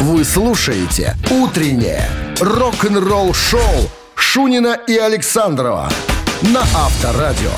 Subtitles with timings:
[0.00, 2.06] Вы слушаете «Утреннее
[2.40, 3.60] рок-н-ролл-шоу»
[4.14, 5.90] Шунина и Александрова
[6.42, 7.50] на Авторадио.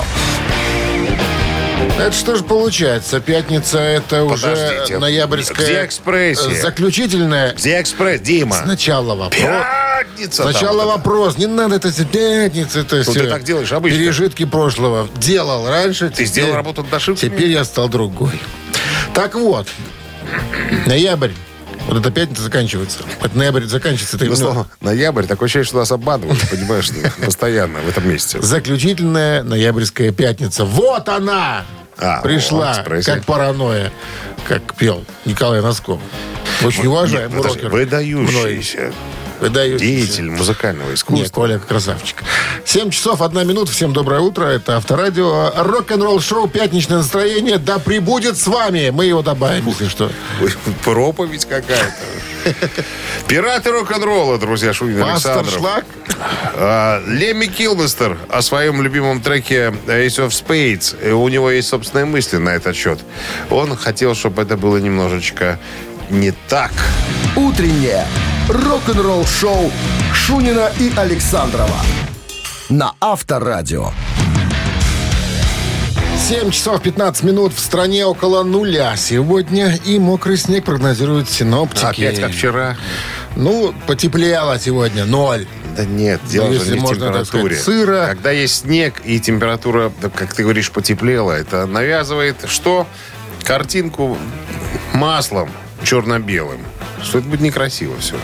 [1.97, 3.19] Это что же получается?
[3.19, 4.99] Пятница это уже Подождите.
[4.99, 5.65] ноябрьская...
[5.65, 6.61] Где экспрессия?
[6.61, 7.53] Заключительная.
[7.53, 8.55] Где экспресс, Дима?
[8.55, 9.41] Сначала вопрос.
[9.41, 10.43] Пятница.
[10.43, 11.37] Сначала вопрос.
[11.37, 12.79] Не надо это пятница.
[12.79, 13.99] Это Ну, все ты так делаешь обычно.
[13.99, 15.09] Пережитки прошлого.
[15.17, 16.09] Делал раньше.
[16.09, 17.29] Ты сделал работу над ошибками?
[17.29, 18.39] Теперь я стал другой.
[19.13, 19.67] Так вот.
[20.85, 21.31] Ноябрь.
[21.89, 22.99] Вот эта пятница заканчивается.
[23.19, 24.17] Это ноябрь заканчивается.
[24.17, 26.91] Это Ну, слово, ноябрь, такое ощущение, что нас обманывают, понимаешь,
[27.25, 28.39] постоянно в этом месте.
[28.39, 30.65] Заключительная ноябрьская пятница.
[30.65, 31.65] Вот она!
[31.97, 33.91] А, Пришла, вот, как паранойя,
[34.47, 35.99] как пел Николай Носков.
[36.63, 37.69] Очень уважаемый рокер.
[37.69, 38.93] Выдающийся Мной
[39.39, 39.85] выдающийся.
[39.85, 41.33] деятель музыкального Не, искусства.
[41.33, 42.23] Коля красавчик.
[42.65, 43.71] 7 часов 1 минута.
[43.71, 44.45] Всем доброе утро.
[44.45, 45.51] Это Авторадио.
[45.55, 47.57] Рок-н-ролл шоу «Пятничное настроение».
[47.57, 48.89] Да прибудет с вами.
[48.89, 50.11] Мы его добавим, если что.
[50.41, 52.55] Ой, Проповедь какая-то.
[53.27, 55.59] Пираты рок-н-ролла, друзья, Шунин Пастор Александров.
[55.59, 55.85] Шлак.
[56.55, 61.11] А, Лемми Килмистер о своем любимом треке Ace of Spades.
[61.11, 62.99] У него есть собственные мысли на этот счет.
[63.49, 65.59] Он хотел, чтобы это было немножечко
[66.09, 66.71] не так.
[67.35, 68.05] «Утреннее
[68.49, 69.71] рок-н-ролл-шоу»
[70.13, 71.77] Шунина и Александрова
[72.69, 73.91] на Авторадио.
[76.27, 79.75] 7 часов 15 минут в стране около нуля сегодня.
[79.85, 81.85] И мокрый снег прогнозируют синоптики.
[82.03, 82.77] Опять как вчера.
[83.35, 85.05] Ну, потеплело сегодня.
[85.05, 85.47] Ноль.
[85.75, 87.55] Да нет, дело Ну, же не в температуре.
[87.55, 88.05] сказать, сыро.
[88.07, 92.85] Когда есть снег и температура, как ты говоришь, потеплела, это навязывает что?
[93.43, 94.17] Картинку
[94.93, 95.49] маслом
[95.83, 96.59] черно-белым.
[97.03, 98.15] Что это будет некрасиво все.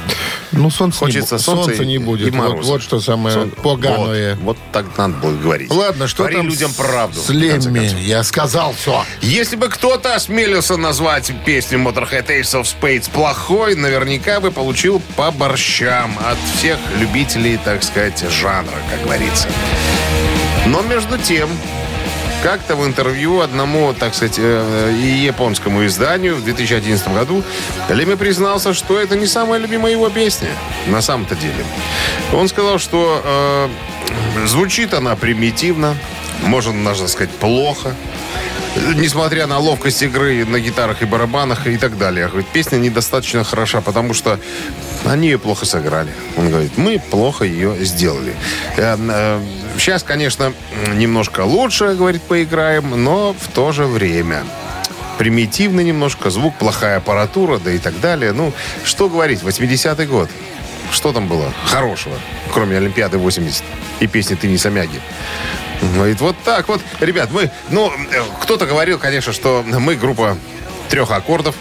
[0.51, 2.27] Ну, солнца, Хочется не, солнца, солнца не будет.
[2.27, 2.71] и вот, мороза.
[2.73, 4.35] вот что самое Сон- поганое.
[4.35, 5.71] Вот, вот так надо было говорить.
[5.71, 7.19] Ладно, что Говори там людям правду.
[7.19, 8.01] С Лемми?
[8.01, 9.03] Я сказал все.
[9.21, 15.31] Если бы кто-то осмелился назвать песню Motorhead Ace of Spades плохой, наверняка бы получил по
[15.31, 19.47] борщам от всех любителей, так сказать, жанра, как говорится.
[20.67, 21.49] Но между тем,
[22.45, 27.43] как-то в интервью одному, так сказать, э, и японскому изданию в 2011 году
[27.89, 30.49] Леми признался, что это не самая любимая его песня
[30.85, 31.65] на самом-то деле.
[32.33, 35.95] Он сказал, что э, звучит она примитивно,
[36.43, 37.95] можно даже сказать плохо,
[38.95, 42.29] несмотря на ловкость игры на гитарах и барабанах и так далее.
[42.53, 44.39] Песня недостаточно хороша, потому что
[45.05, 46.11] они ее плохо сыграли.
[46.37, 48.35] Он говорит, мы плохо ее сделали.
[49.77, 50.53] Сейчас, конечно,
[50.93, 54.43] немножко лучше, говорит, поиграем, но в то же время
[55.17, 58.31] примитивно немножко, звук, плохая аппаратура, да и так далее.
[58.31, 60.29] Ну, что говорить, 80-й год.
[60.91, 62.15] Что там было хорошего,
[62.53, 63.63] кроме Олимпиады 80
[64.01, 65.01] и песни «Ты не Самяги»?
[65.95, 66.81] Говорит, вот так вот.
[66.99, 70.37] Ребят, мы, ну, э, кто-то говорил, конечно, что мы группа
[70.89, 71.55] трех аккордов.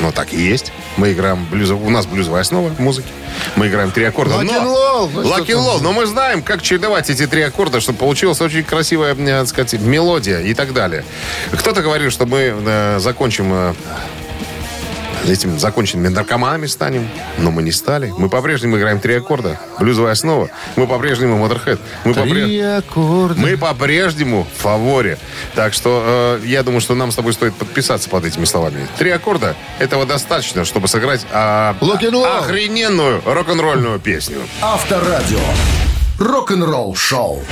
[0.00, 0.72] Ну, так и есть.
[0.96, 1.70] Мы играем блюз...
[1.70, 3.08] У нас блюзовая основа музыки.
[3.56, 4.36] Мы играем три аккорда.
[4.36, 5.64] Лак но- н лол, ну, что Лак н там?
[5.64, 5.80] лол.
[5.80, 9.74] Но мы знаем, как чередовать эти три аккорда, чтобы получилась очень красивая, э, так сказать,
[9.80, 11.04] мелодия и так далее.
[11.52, 13.74] Кто-то говорил, что мы э, закончим
[15.30, 18.12] э, этим законченными наркоманами станем, но мы не стали.
[18.18, 20.48] Мы по-прежнему играем три аккорда, блюзовая основа.
[20.76, 21.78] Мы по-прежнему Motorhead.
[22.04, 23.40] Мы попре- Три аккорда.
[23.40, 25.18] мы по-прежнему в фаворе.
[25.54, 28.86] Так что э, я думаю, что нам с тобой стоит подписаться под этими словами.
[28.98, 32.38] Три аккорда этого достаточно, чтобы сыграть roll.
[32.38, 34.38] охрененную рок-н-ролльную песню.
[34.60, 35.38] Авторадио.
[36.18, 37.42] Рок-н-ролл-шоу.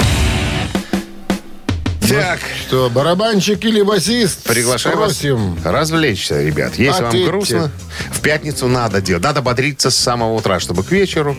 [2.21, 4.43] Так, Что, барабанщик или басист?
[4.45, 5.59] приглашаю вас Спросим.
[5.65, 6.75] развлечься, ребят.
[6.77, 7.31] Если вам Ответьте.
[7.31, 7.71] грустно,
[8.13, 9.23] в пятницу надо делать.
[9.23, 11.37] Надо бодриться с самого утра, чтобы к вечеру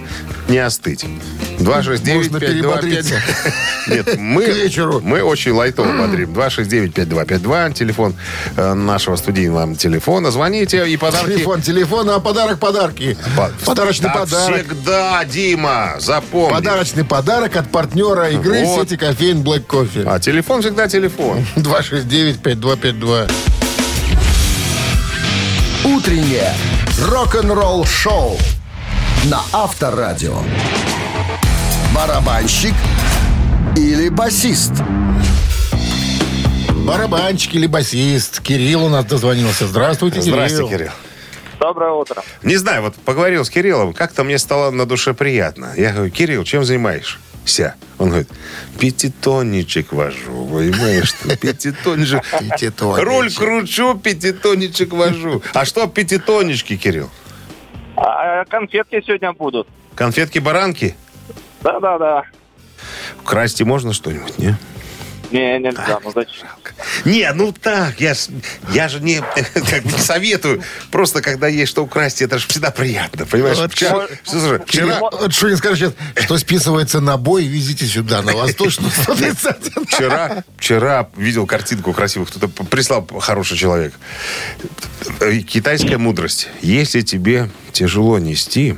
[0.48, 1.06] не остыть.
[1.60, 3.16] 269 Можно перебодриться.
[3.88, 5.00] Нет, мы, вечеру.
[5.02, 6.34] мы очень лайтово бодрим.
[6.34, 8.16] 269-5252, телефон
[8.58, 10.32] э, нашего студийного телефона.
[10.32, 11.32] Звоните и подарки...
[11.34, 13.18] Телефон, телефон, а подарок подарки.
[13.36, 14.66] По- Подарочный Так подарок.
[14.68, 16.54] всегда, Дима, запомни.
[16.54, 18.90] Подарочный подарок от партнера игры Вот.
[18.90, 20.04] сети кофеин Black Coffee.
[20.06, 21.46] А телефон всегда телефон.
[21.58, 23.32] 269-5252.
[25.84, 26.52] Утреннее
[27.08, 28.36] рок-н-ролл-шоу
[29.26, 30.40] на Авторадио.
[31.94, 32.74] Барабанщик
[33.78, 34.72] или басист?
[36.88, 38.42] Барабанщик или басист.
[38.42, 39.68] Кирилл у нас дозвонился.
[39.68, 40.34] Здравствуйте, Кирилл.
[40.34, 40.92] Здрасте, Кирилл.
[41.60, 42.24] Доброе утро.
[42.42, 45.74] Не знаю, вот поговорил с Кириллом, как-то мне стало на душе приятно.
[45.78, 46.66] Я говорю, Кирилл, чем
[47.46, 47.76] занимаешься?
[47.98, 48.30] Он говорит,
[48.80, 51.14] пятитонничек вожу, понимаешь?
[51.14, 52.24] что Пятитонничек.
[52.98, 55.42] Руль кручу, пятитонничек вожу.
[55.54, 57.10] А что пятитоннички, Кирилл?
[57.96, 59.68] А конфетки сегодня будут.
[59.96, 60.96] Конфетки-баранки?
[61.62, 62.24] Да-да-да.
[63.24, 64.58] Красти можно что-нибудь, не?
[65.36, 66.48] Не, нельзя, ну зачем?
[67.04, 68.28] Не, ну так, я, ж-
[68.74, 69.22] я же не,
[69.54, 70.64] как бы не советую.
[70.92, 73.58] Просто когда есть что украсть, это же всегда приятно, понимаешь?
[73.58, 78.22] Вот Вчера, слушай, вчера, Вот что не скажешь сейчас, что списывается на бой, везите сюда,
[78.22, 79.86] на Восточную 131.
[79.86, 83.94] вчера, вчера видел картинку красивую, кто-то прислал хороший человек.
[85.48, 86.48] Китайская мудрость.
[86.62, 88.78] Если тебе тяжело нести,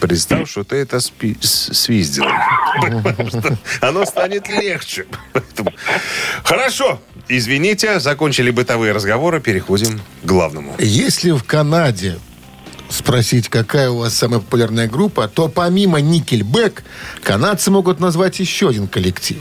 [0.00, 2.24] представь, что ты это спи- с- свиздил.
[3.80, 5.06] Оно станет легче.
[5.32, 5.72] Поэтому-
[6.42, 7.00] Хорошо.
[7.28, 10.74] Извините, закончили бытовые разговоры, переходим к главному.
[10.78, 12.18] Если в Канаде
[12.88, 16.82] спросить, какая у вас самая популярная группа, то помимо Никельбэк,
[17.22, 19.38] канадцы могут назвать еще один коллектив.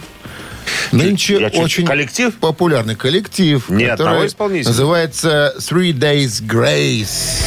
[0.91, 2.35] Нынче Я чуть- очень коллектив?
[2.39, 4.29] популярный коллектив, Не который
[4.63, 7.41] называется Three Days Grace.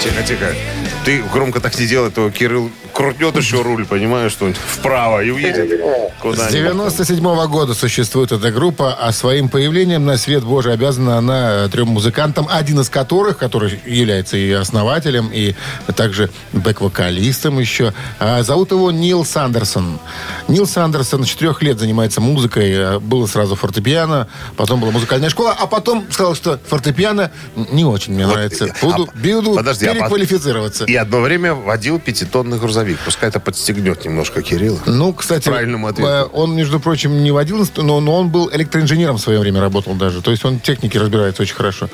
[0.00, 0.77] Тихо, тихо.
[1.08, 5.70] Ты громко так не делай, то Кирилл крутнет еще руль, понимаешь, что вправо и уедет
[5.70, 6.52] С куда-нибудь.
[6.52, 11.88] 97 года существует эта группа, а своим появлением на свет Божий обязана она э, трем
[11.88, 15.54] музыкантам, один из которых, который является и основателем, и
[15.96, 17.94] также бэк-вокалистом еще.
[18.18, 20.00] А Зовут его Нил Сандерсон.
[20.46, 22.70] Нил Сандерсон с четырех лет занимается музыкой.
[22.70, 24.28] Э, Было сразу фортепиано,
[24.58, 27.30] потом была музыкальная школа, а потом сказал, что фортепиано
[27.72, 28.66] не очень мне нравится.
[28.66, 30.84] а- Буду, буду подожди, а переквалифицироваться.
[30.84, 32.98] И одно время водил пятитонный грузовик.
[33.04, 34.80] Пускай это подстегнет немножко Кирилла.
[34.86, 36.08] Ну, кстати, Правильному ответу.
[36.08, 39.94] э, он, между прочим, не водил, но, но он был электроинженером в свое время работал
[39.94, 40.22] даже.
[40.22, 41.88] То есть он в технике разбирается очень хорошо.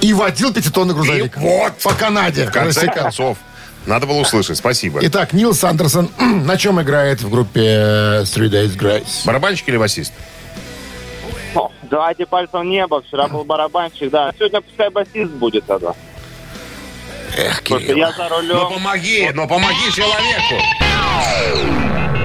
[0.00, 1.36] И водил пятитонный грузовик.
[1.36, 1.72] И вот.
[1.82, 2.46] По Канаде.
[2.46, 3.04] В конце Рассекал.
[3.04, 3.38] концов.
[3.86, 4.58] Надо было услышать.
[4.58, 4.98] Спасибо.
[5.02, 9.24] Итак, Нил Сандерсон на чем играет в группе э, Three Days Grace?
[9.24, 10.12] Барабанщик или басист?
[11.90, 13.00] Давайте пальцем в небо.
[13.02, 14.32] Вчера был барабанщик, да.
[14.36, 15.94] Сегодня пускай басист будет тогда.
[17.36, 17.96] Эх, Кирилл.
[17.96, 18.68] я за Ну рулем.
[18.74, 20.62] помоги, ну помоги человеку.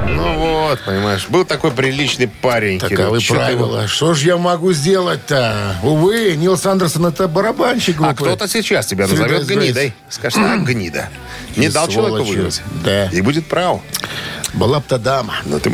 [0.07, 2.79] Ну вот, понимаешь, был такой приличный парень.
[2.79, 3.87] Таковы ты правила.
[3.87, 5.77] Что ж я могу сделать-то?
[5.83, 8.25] Увы, Нил Сандерсон это барабанщик его- А группы.
[8.25, 9.93] кто-то сейчас тебя Three назовет гнидой.
[10.09, 11.09] Скажет, а, гнида.
[11.55, 12.61] Не И дал человеку выиграть.
[12.83, 13.05] Да.
[13.07, 13.81] И будет прав.
[14.53, 15.35] Была б то дама.
[15.45, 15.71] Но ты,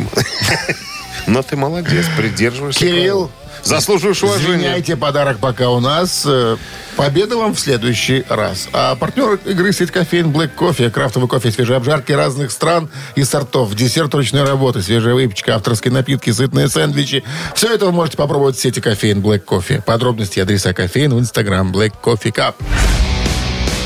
[1.26, 2.80] но ты молодец, придерживаешься.
[2.80, 3.30] Кирилл.
[3.68, 4.54] Заслуживаешь уважения.
[4.54, 6.24] Извиняйте, подарок пока у нас.
[6.26, 6.56] Э,
[6.98, 8.68] Победа вам в следующий раз.
[8.72, 10.90] А партнер игры сеть кофеин Black Кофе.
[10.90, 13.72] Крафтовый кофе, свежие обжарки разных стран и сортов.
[13.76, 17.22] Десерт ручной работы, свежая выпечка, авторские напитки, сытные сэндвичи.
[17.54, 19.80] Все это вы можете попробовать в сети кофеин Black Кофе.
[19.86, 22.54] Подробности и адреса кофеин в инстаграм Black Coffee Cup.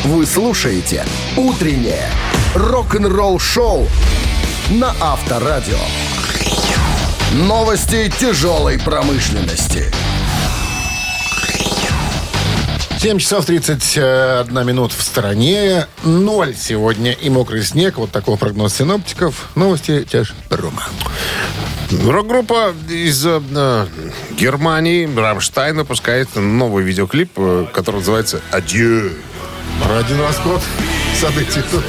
[0.05, 1.05] Вы слушаете
[1.37, 2.09] «Утреннее
[2.55, 3.87] рок-н-ролл-шоу»
[4.71, 5.77] на Авторадио.
[7.33, 9.91] Новости тяжелой промышленности.
[12.99, 15.87] 7 часов 31 минут в стороне.
[16.05, 17.97] Ноль сегодня и мокрый снег.
[17.97, 19.49] Вот такой прогноз синоптиков.
[19.55, 20.83] Новости тяж Рома.
[22.07, 23.87] Рок-группа из э, э,
[24.33, 29.13] Германии, Рамштайн, выпускает новый видеоклип, э, который называется «Адью».
[29.99, 30.61] Один расход.
[31.19, 31.85] Событий тут.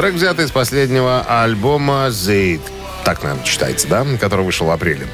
[0.00, 2.62] Трек взят из последнего альбома «Зейд».
[3.04, 4.06] Так, наверное, читается, да?
[4.18, 5.06] Который вышел в апреле.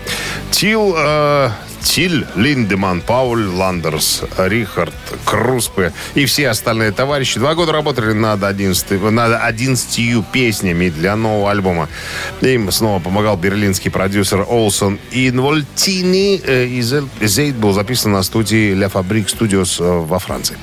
[0.53, 1.51] Тил, э,
[1.87, 4.93] Тиль, Линдеман, Пауль, Ландерс, Рихард,
[5.25, 11.51] Круспе и все остальные товарищи два года работали над 11, над 11 песнями для нового
[11.51, 11.89] альбома.
[12.43, 16.41] Им снова помогал берлинский продюсер Олсон Инвольтини.
[16.45, 20.59] Э, и «Зел- «Зейд» был записан на студии «Ля Фабрик Studios» э, во Франции.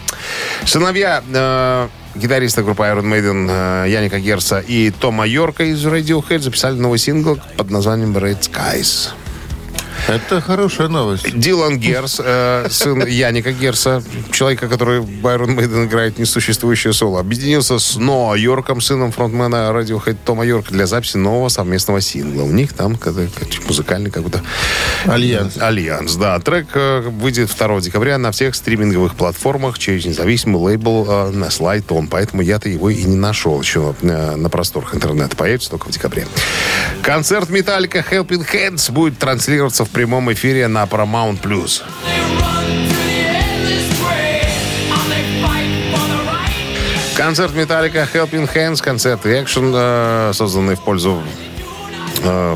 [0.65, 6.75] Сыновья э, гитариста группы Iron Maiden э, Яника Герса и Тома Йорка из Radiohead записали
[6.75, 9.10] новый сингл под названием Red Skies.
[10.08, 11.38] Это хорошая новость.
[11.38, 17.96] Дилан Герс, э, сын Яника Герса, человека, который Iron Maiden играет несуществующее соло, объединился с
[17.96, 22.44] Ноа Йорком, сыном фронтмена Radiohead Тома Йорка, для записи нового совместного сингла.
[22.44, 24.42] У них там какой-то музыкальный какой-то
[25.06, 25.58] Альянс.
[25.58, 26.38] Альянс, да.
[26.40, 32.08] Трек э, выйдет 2 декабря на всех стриминговых платформах через независимый лейбл э, на Слайтон.
[32.08, 35.36] Поэтому я-то его и не нашел еще э, на просторах интернета.
[35.38, 36.28] Появится только в декабре.
[37.02, 41.40] Концерт Металлика Helping Hands будет транслироваться в прямом эфире на Paramount+.
[41.40, 41.84] Plus.
[47.16, 51.22] Концерт Металлика Helping Hands, концерт экшен, э, созданный в пользу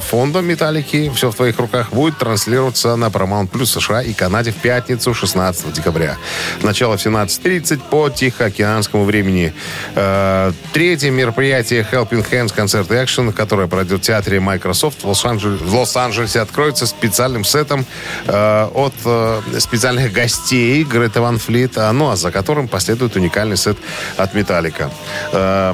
[0.02, 4.56] фонда Металлики «Все в твоих руках» будет транслироваться на Paramount Plus США и Канаде в
[4.56, 6.18] пятницу 16 декабря.
[6.62, 9.54] Начало в 17.30 по Тихоокеанскому времени.
[9.96, 16.86] Э, Третье мероприятие Helping Hands концерт экшен, которое пройдет в театре Microsoft в Лос-Анджелесе, откроется
[16.88, 17.86] специальным сетом
[18.26, 23.58] э, от э, специальных гостей Грета Ван Флит, а, ну а за которым последует уникальный
[23.58, 23.78] сет
[24.18, 24.90] от Металлика.
[25.32, 25.74] Э,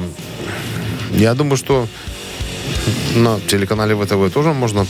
[1.12, 1.86] Я думаю, что
[3.14, 4.86] на телеканале ВТВ тоже можно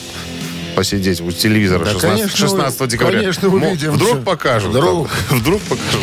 [0.76, 3.18] посидеть у телевизора Да, 16, конечно, 16 вы- декабря.
[3.18, 3.92] конечно, увидим.
[3.92, 4.70] Вдруг покажут.
[4.70, 5.08] Вдруг.
[5.28, 5.38] там.
[5.38, 6.02] Вдруг покажут.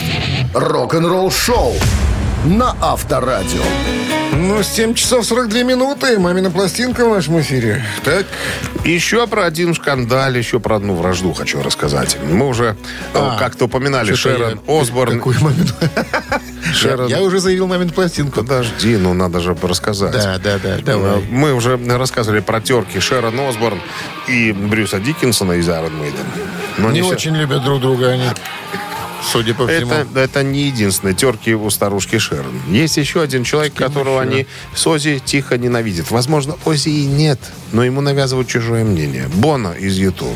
[0.53, 1.75] Рок-н-ролл шоу
[2.45, 3.61] на Авторадио.
[4.41, 6.17] Ну, 7 часов 42 минуты.
[6.17, 7.83] Мамина пластинка в нашем эфире.
[8.03, 8.25] Так,
[8.83, 12.17] Еще про один шкандаль, еще про одну вражду хочу рассказать.
[12.27, 12.75] Мы уже э,
[13.13, 15.17] А, как-то упоминали Шерон я- Осборн.
[15.17, 15.67] Какую мамину?
[16.73, 18.39] Шерон- Я уже заявил мамину пластинку.
[18.41, 20.11] Подожди, ну надо же рассказать.
[20.13, 21.21] Да, да, да, давай.
[21.29, 23.79] Мы уже рассказывали про терки Шерон Осборн
[24.27, 26.25] и Брюса Диккенсона из Iron Maiden.
[26.79, 28.25] Но Не все- очень любят друг друга они.
[29.23, 29.93] Судя по всему.
[29.93, 32.59] Это, это не единственные терки у старушки Шерон.
[32.69, 36.11] Есть еще один человек, которого они с Ози тихо ненавидят.
[36.11, 37.39] Возможно, Ози и нет,
[37.71, 39.27] но ему навязывают чужое мнение.
[39.33, 40.27] Бона из Юту.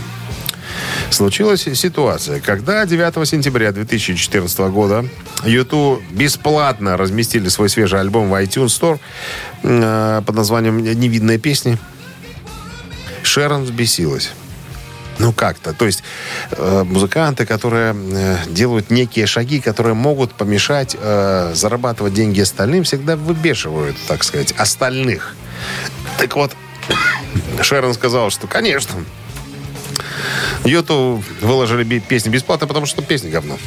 [1.10, 5.06] Случилась ситуация, когда 9 сентября 2014 года
[5.46, 9.00] Юту бесплатно разместили свой свежий альбом в iTunes Store
[9.64, 11.78] э, под названием «Невидные песни».
[13.24, 14.32] Шерон взбесилась.
[15.20, 15.74] Ну как-то.
[15.74, 16.04] То есть
[16.52, 23.16] э, музыканты, которые э, делают некие шаги, которые могут помешать э, зарабатывать деньги остальным, всегда
[23.16, 25.36] выбешивают, так сказать, остальных.
[26.18, 26.52] Так вот,
[27.62, 29.06] Шерон сказал, что, конечно,
[30.66, 33.58] Юту выложили песни бесплатно, потому что песни говно.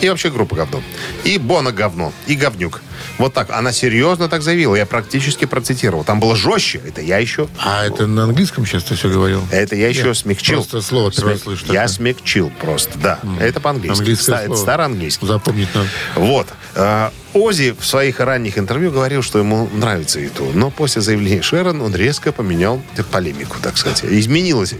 [0.00, 0.82] И вообще группа говно.
[1.24, 2.12] И Бона говно.
[2.26, 2.82] И говнюк.
[3.18, 3.50] Вот так.
[3.50, 4.76] Она серьезно так заявила.
[4.76, 6.04] Я практически процитировал.
[6.04, 6.80] Там было жестче.
[6.86, 9.42] Это я еще А это на английском сейчас ты все говорил?
[9.50, 10.56] это я еще смягчил.
[10.56, 13.18] просто слово первый раз Смяг- слышу Я смягчил просто, да.
[13.40, 13.98] Это по-английски.
[13.98, 14.58] Английское Ста- слово.
[14.58, 15.26] староанглийский.
[15.26, 15.88] Запомнить надо.
[16.14, 16.46] Вот.
[16.78, 20.46] А, Ози в своих ранних интервью говорил, что ему нравится Юту.
[20.54, 22.80] Но после заявления Шерон он резко поменял
[23.10, 24.04] полемику, так сказать.
[24.04, 24.74] Изменилась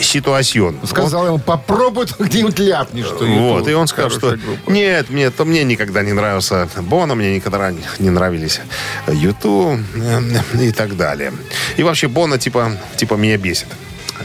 [0.00, 0.76] ситуацион.
[0.84, 4.70] Сказал ему, попробуй где-нибудь ляпни, что Вот, YouTube и он сказал, что группа.
[4.70, 8.60] нет, мне, то мне никогда не нравился Бона, мне никогда не нравились
[9.08, 10.20] Юту э,
[10.60, 11.32] и так далее.
[11.76, 13.68] И вообще Бона типа, типа меня бесит.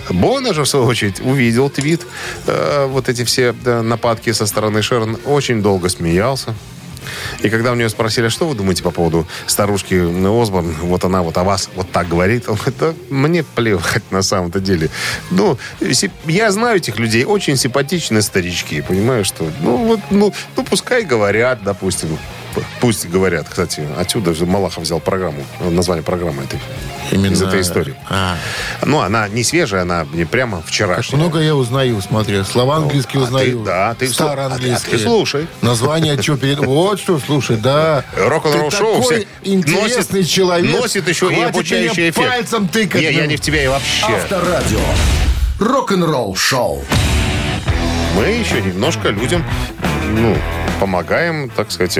[0.09, 2.05] Бона же, в свою очередь, увидел твит,
[2.45, 6.53] э, вот эти все да, нападки со стороны Шерон, очень долго смеялся.
[7.43, 9.95] И когда у нее спросили, что вы думаете по поводу старушки
[10.41, 14.21] Осборн, вот она вот о вас вот так говорит, он говорит, да мне плевать на
[14.21, 14.89] самом-то деле.
[15.31, 15.57] Ну,
[16.25, 21.63] я знаю этих людей, очень симпатичные старички, понимаю, что, ну, вот, ну, ну, пускай говорят,
[21.63, 22.17] допустим,
[22.81, 23.47] пусть говорят.
[23.49, 26.59] Кстати, отсюда же Малахов взял программу, название программы этой,
[27.11, 27.95] Именно- из этой истории.
[28.09, 28.37] А,
[28.85, 31.19] Ну, она не свежая, она не прямо как вчерашняя.
[31.19, 32.43] много я узнаю, смотри.
[32.43, 33.59] Слова английские а узнаю.
[33.59, 34.95] ты- да, ты Староанглийские.
[34.95, 35.47] а ты слушай.
[35.61, 36.59] Название что перед...
[36.59, 38.03] Вот что, слушай, да.
[38.15, 40.79] Рок-н-ролл шоу все интересный носит, человек.
[40.79, 42.27] Носит еще и Хватит обучающий меня эффект.
[42.29, 43.01] пальцем тыкать.
[43.01, 43.29] Не, я ну.
[43.29, 44.05] не в тебя и вообще.
[44.05, 44.79] Авторадио.
[45.59, 46.83] Рок-н-ролл шоу.
[48.15, 49.43] Мы еще немножко людям,
[50.11, 50.35] ну,
[50.79, 51.97] помогаем, так сказать,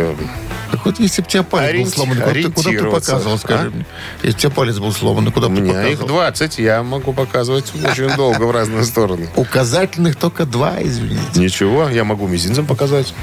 [0.71, 3.37] Так вот, если бы у тебя палец был Ориенти- сломан, куда ты, куда ты показывал,
[3.37, 3.69] скажи А?
[3.69, 3.85] мне?
[4.23, 6.07] Если у тебя палец был сломан, куда у ты меня их показывал?
[6.07, 9.29] 20, я могу показывать очень долго в разные стороны.
[9.35, 11.39] Указательных только два, извините.
[11.39, 13.13] Ничего, я могу мизинцем показать.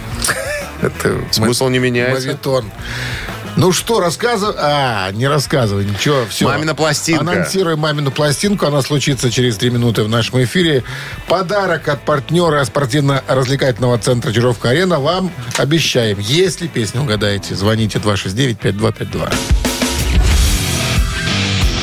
[0.80, 2.26] Это Смысл не меняется.
[2.28, 2.64] Мавитон.
[3.56, 4.54] Ну что, рассказывай.
[4.58, 6.46] А, не рассказывай, ничего, все.
[6.46, 7.20] Мамина пластинка.
[7.22, 8.66] Анонсируем мамину пластинку.
[8.66, 10.82] Она случится через три минуты в нашем эфире.
[11.28, 16.18] Подарок от партнера спортивно-развлекательного центра Чижовка-Арена вам обещаем.
[16.18, 19.32] Если песню угадаете, звоните 269-5252.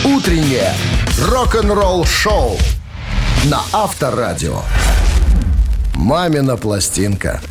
[0.04, 0.74] Утреннее
[1.30, 2.58] рок-н-ролл шоу
[3.46, 4.62] на Авторадио.
[5.94, 7.42] Мамина пластинка.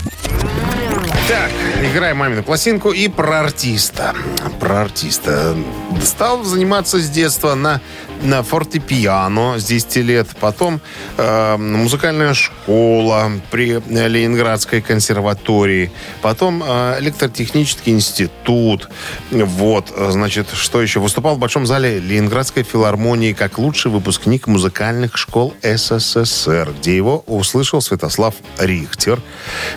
[1.30, 4.16] Так, играем мамину пластинку и про артиста.
[4.58, 5.54] Про артиста.
[6.02, 7.80] Стал заниматься с детства на,
[8.22, 10.28] на фортепиано с 10 лет.
[10.40, 10.80] Потом
[11.16, 15.90] э, музыкальная школа при Ленинградской консерватории.
[16.22, 18.88] Потом э, электротехнический институт.
[19.30, 21.00] Вот, значит, что еще?
[21.00, 27.80] Выступал в Большом зале Ленинградской филармонии как лучший выпускник музыкальных школ СССР, где его услышал
[27.82, 29.20] Святослав Рихтер.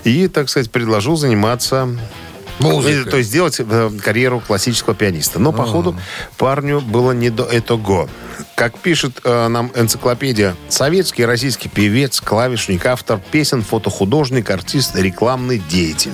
[0.03, 1.89] И, так сказать, предложил заниматься
[2.63, 3.01] Музыкой.
[3.01, 5.39] Э, То есть сделать э, карьеру классического пианиста.
[5.39, 5.95] Но, походу,
[6.37, 8.09] парню было не до этого.
[8.55, 16.13] Как пишет э, нам энциклопедия, советский российский певец, клавишник, автор песен, фотохудожник, артист, рекламный деятель.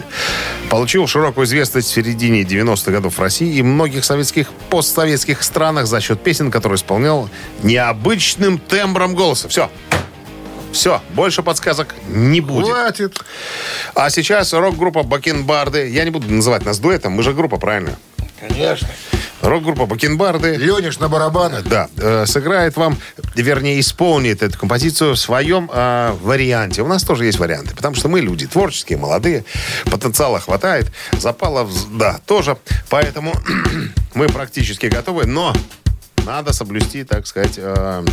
[0.69, 5.99] Получил широкую известность в середине 90-х годов в России и многих советских, постсоветских странах за
[6.01, 7.29] счет песен, которые исполнял
[7.63, 9.47] необычным тембром голоса.
[9.49, 9.69] Все.
[10.71, 12.67] Все, больше подсказок не будет.
[12.67, 13.23] Хватит.
[13.95, 15.89] А сейчас рок-группа Бакенбарды.
[15.89, 17.97] Я не буду называть нас дуэтом, мы же группа, правильно?
[18.39, 18.87] Конечно.
[19.41, 20.55] Рок-группа Бакенбарды.
[20.55, 21.63] Лениш на барабанах.
[21.63, 22.97] Да, э, сыграет вам,
[23.35, 26.81] вернее, исполнит эту композицию в своем э, варианте.
[26.81, 29.45] У нас тоже есть варианты, потому что мы люди творческие, молодые,
[29.85, 32.57] потенциала хватает, запалов, да, тоже.
[32.89, 33.33] Поэтому
[34.13, 35.53] мы практически готовы, но
[36.25, 38.05] надо соблюсти, так сказать, э,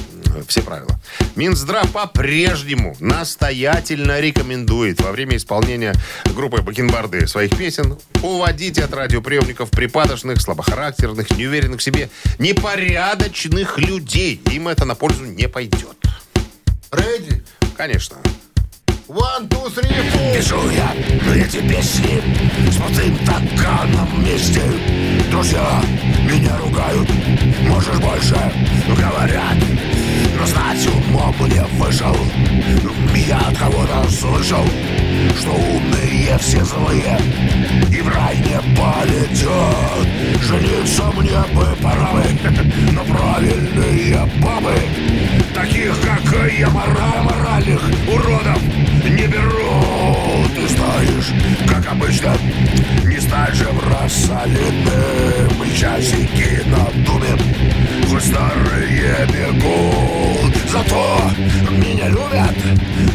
[0.47, 0.99] все правила.
[1.35, 5.95] Минздрав по-прежнему настоятельно рекомендует во время исполнения
[6.35, 12.09] группы Бакенбарды своих песен уводить от радиоприемников припадочных, слабохарактерных, неуверенных в себе,
[12.39, 14.41] непорядочных людей.
[14.53, 15.97] Им это на пользу не пойдет.
[16.91, 17.43] Ready?
[17.77, 18.17] Конечно.
[19.09, 20.35] One, two, three, four.
[20.35, 20.93] Пишу я
[21.33, 22.21] эти песни
[22.69, 24.61] с пустым стаканом вместе.
[25.31, 25.81] Друзья
[26.25, 27.09] меня ругают,
[27.69, 28.35] можешь больше
[28.89, 29.57] говорят
[30.37, 32.17] Но знать умом мне вышел.
[33.15, 34.65] Я от кого-то слышал
[35.39, 37.19] Что умные все злые
[37.93, 40.43] И в рай не полетят.
[40.43, 42.25] Жениться мне бы пора бы
[42.91, 44.75] Но правильные бабы
[45.55, 48.61] Таких, как я, мора моральных уродов
[49.11, 51.33] не берут Ты знаешь,
[51.69, 52.37] как обычно
[53.05, 57.37] Не стать же в раз солидным И часики на думе.
[58.09, 61.21] Хоть старые бегут Зато
[61.71, 62.57] меня любят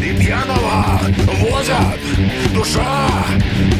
[0.01, 0.99] И пьяного
[1.39, 1.99] возят.
[2.53, 3.09] Душа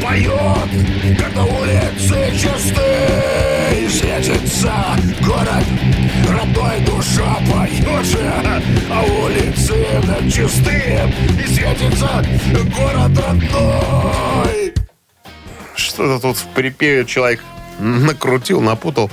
[0.02, 4.72] поет Когда улицы чисты светится
[5.20, 5.64] город
[6.28, 8.32] Родной душа поет же
[8.90, 9.74] А улицы
[10.30, 11.12] чистые
[11.42, 12.24] И светится
[12.76, 14.74] город родной
[15.74, 17.40] Что-то тут в припеве человек
[17.78, 19.10] накрутил, напутал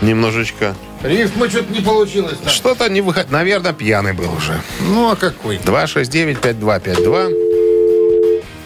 [0.00, 0.74] немножечко.
[1.02, 2.38] Рифма что-то не получилось.
[2.38, 2.48] там.
[2.48, 3.30] Что-то не выходит.
[3.30, 4.60] Наверное, пьяный был уже.
[4.80, 5.58] Ну, а какой?
[5.58, 7.47] 269-5252.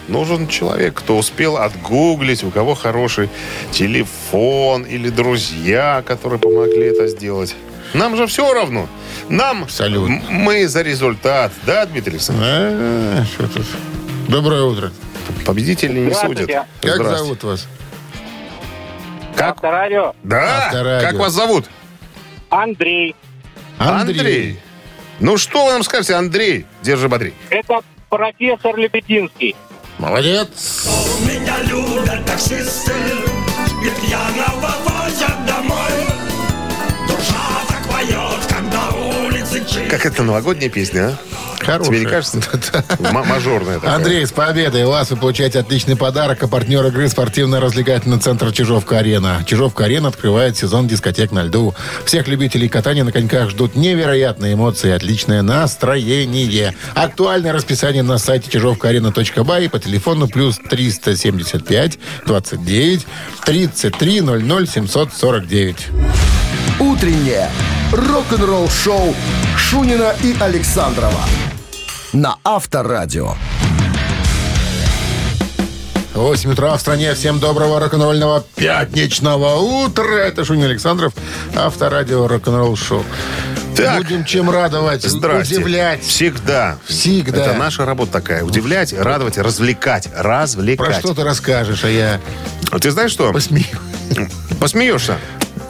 [0.07, 3.29] Нужен человек, кто успел отгуглить, у кого хороший
[3.71, 7.55] телефон или друзья, которые помогли это сделать.
[7.93, 8.87] Нам же все равно.
[9.29, 10.21] Нам Абсолютно.
[10.29, 11.51] мы за результат.
[11.65, 12.49] Да, Дмитрий Александрович?
[12.51, 13.65] А, что тут?
[14.27, 14.91] Доброе утро.
[15.45, 16.49] Победителей не судят.
[16.81, 17.67] Как зовут вас?
[19.35, 19.51] Как?
[19.51, 20.13] Авторадио.
[20.23, 20.65] Да.
[20.65, 21.09] Авторадио.
[21.09, 21.69] Как вас зовут?
[22.49, 23.15] Андрей.
[25.19, 26.65] Ну что вы нам скажете, Андрей?
[26.81, 27.33] Держи, бодрей.
[27.49, 29.55] Это профессор Лебединский.
[30.03, 30.85] Молодец.
[31.21, 32.91] Меня любят таксисты
[33.81, 34.82] И пьяного
[39.89, 41.63] Как это новогодняя песня, а?
[41.63, 41.93] Хорошая.
[41.93, 42.41] Тебе не кажется?
[42.99, 43.95] Мажорная такая.
[43.95, 46.43] Андрей, с победой вас вы получаете отличный подарок.
[46.43, 49.43] А партнер игры спортивно-развлекательный центр Чижовка-Арена.
[49.45, 51.73] Чижовка-Арена открывает сезон дискотек на льду.
[52.05, 56.75] Всех любителей катания на коньках ждут невероятные эмоции и отличное настроение.
[56.93, 63.07] Актуальное расписание на сайте чижовкаарена.бай и по телефону плюс 375 29
[63.45, 65.87] 33 00 749.
[66.79, 67.49] Утреннее
[67.93, 69.15] рок-н-ролл-шоу
[69.55, 71.19] Шунина и Александрова
[72.11, 73.35] на Авторадио.
[76.15, 77.13] 8 утра в стране.
[77.13, 80.15] Всем доброго рок-н-ролльного пятничного утра.
[80.25, 81.13] Это Шунин Александров,
[81.55, 83.03] авторадио рок-н-ролл шоу.
[83.75, 83.97] Так.
[84.03, 85.55] Будем чем радовать, Здрасте.
[85.57, 86.03] удивлять.
[86.03, 86.77] Всегда.
[86.85, 87.45] Всегда.
[87.45, 88.43] Это наша работа такая.
[88.43, 90.09] Удивлять, радовать, развлекать.
[90.11, 90.99] Про Развлекать.
[90.99, 92.19] что ты расскажешь, а я
[92.71, 93.31] А Ты знаешь что?
[93.33, 93.65] посмею.
[94.59, 95.17] Посмеешься.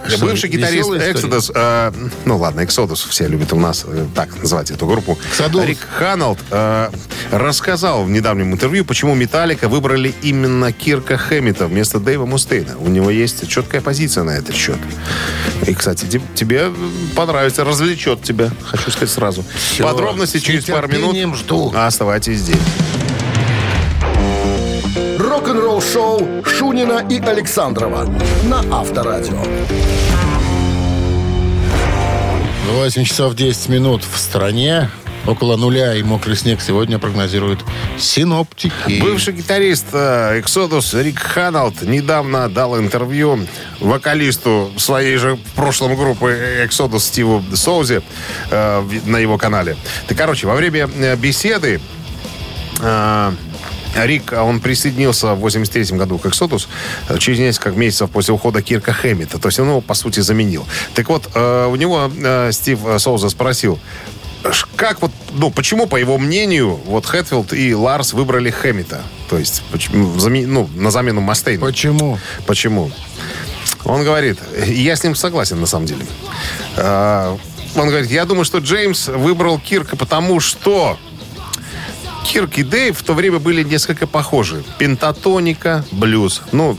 [0.08, 0.90] Что, Бывший гитарист?
[0.90, 1.92] Exodus, э,
[2.26, 5.18] ну ладно, Exodus все любят у нас э, так называть эту группу.
[5.38, 5.66] Exodus.
[5.66, 6.90] Рик Ханалд э,
[7.32, 12.78] рассказал в недавнем интервью, почему Металлика выбрали именно Кирка Хэммита вместо Дэйва Мустейна.
[12.80, 14.78] У него есть четкая позиция на этот счет.
[15.68, 16.72] И, кстати, те- тебе
[17.16, 19.44] понравится, развлечет тебя, хочу сказать сразу.
[19.72, 21.38] Всё, Подробности через пару минут.
[21.38, 21.72] жду.
[21.76, 22.58] Оставайтесь здесь.
[25.54, 28.06] Рок-н-ролл-шоу Шунина и Александрова
[28.46, 29.38] на Авторадио.
[32.72, 34.90] 8 часов 10 минут в стране.
[35.28, 37.64] Около нуля и мокрый снег сегодня прогнозируют
[38.00, 39.00] синоптики.
[39.00, 43.40] Бывший гитарист э, Exodus Рик Ханалд недавно дал интервью
[43.80, 48.02] вокалисту своей же в прошлом группы Exodus Стиву Соузе
[48.50, 49.78] э, на его канале.
[50.08, 51.80] Так, короче, во время э, беседы
[52.82, 53.32] э,
[53.96, 56.68] Рик, а он присоединился в 83 году к Exodus
[57.10, 59.40] э, через несколько месяцев после ухода Кирка Хэммита.
[59.40, 60.66] То есть он его, по сути, заменил.
[60.96, 63.80] Так вот, э, у него э, Стив Соуза спросил,
[64.76, 69.02] как вот, ну, почему, по его мнению, вот Хэтфилд и Ларс выбрали Хэммита?
[69.30, 71.66] То есть, почему, ну, на замену Мастейну.
[71.66, 72.20] Почему?
[72.46, 72.92] Почему?
[73.86, 76.06] Он говорит, я с ним согласен на самом деле.
[76.76, 80.98] Он говорит, я думаю, что Джеймс выбрал Кирка, потому что
[82.24, 84.64] Кирк и Дэйв в то время были несколько похожи.
[84.78, 86.42] Пентатоника, блюз.
[86.52, 86.78] Ну,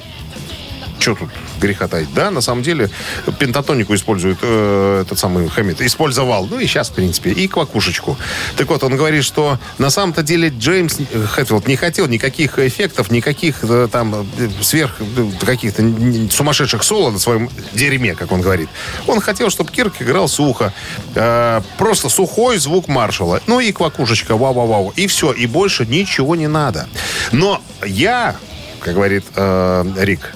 [0.99, 1.31] что тут
[1.65, 2.13] греха таить.
[2.15, 2.91] Да, на самом деле
[3.39, 5.81] пентатонику использует э, этот самый Хэммит.
[5.81, 8.17] Использовал, ну и сейчас, в принципе, и квакушечку.
[8.57, 10.99] Так вот, он говорит, что на самом-то деле Джеймс
[11.33, 15.83] Хэтфилд не хотел никаких эффектов, никаких э, там э, сверх э, каких-то
[16.31, 18.69] сумасшедших соло на своем дерьме, как он говорит.
[19.07, 20.73] Он хотел, чтобы Кирк играл сухо.
[21.15, 23.41] Э, просто сухой звук маршала.
[23.47, 24.93] Ну и квакушечка, вау-вау-вау.
[24.97, 26.89] И все, и больше ничего не надо.
[27.33, 28.37] Но я,
[28.81, 30.35] как говорит э, Рик,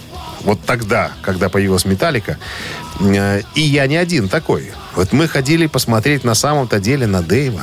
[0.49, 2.39] вот тогда, когда появилась Металлика,
[3.01, 4.73] э, и я не один такой.
[4.97, 7.61] Вот мы ходили посмотреть на самом-то деле на Дэйва.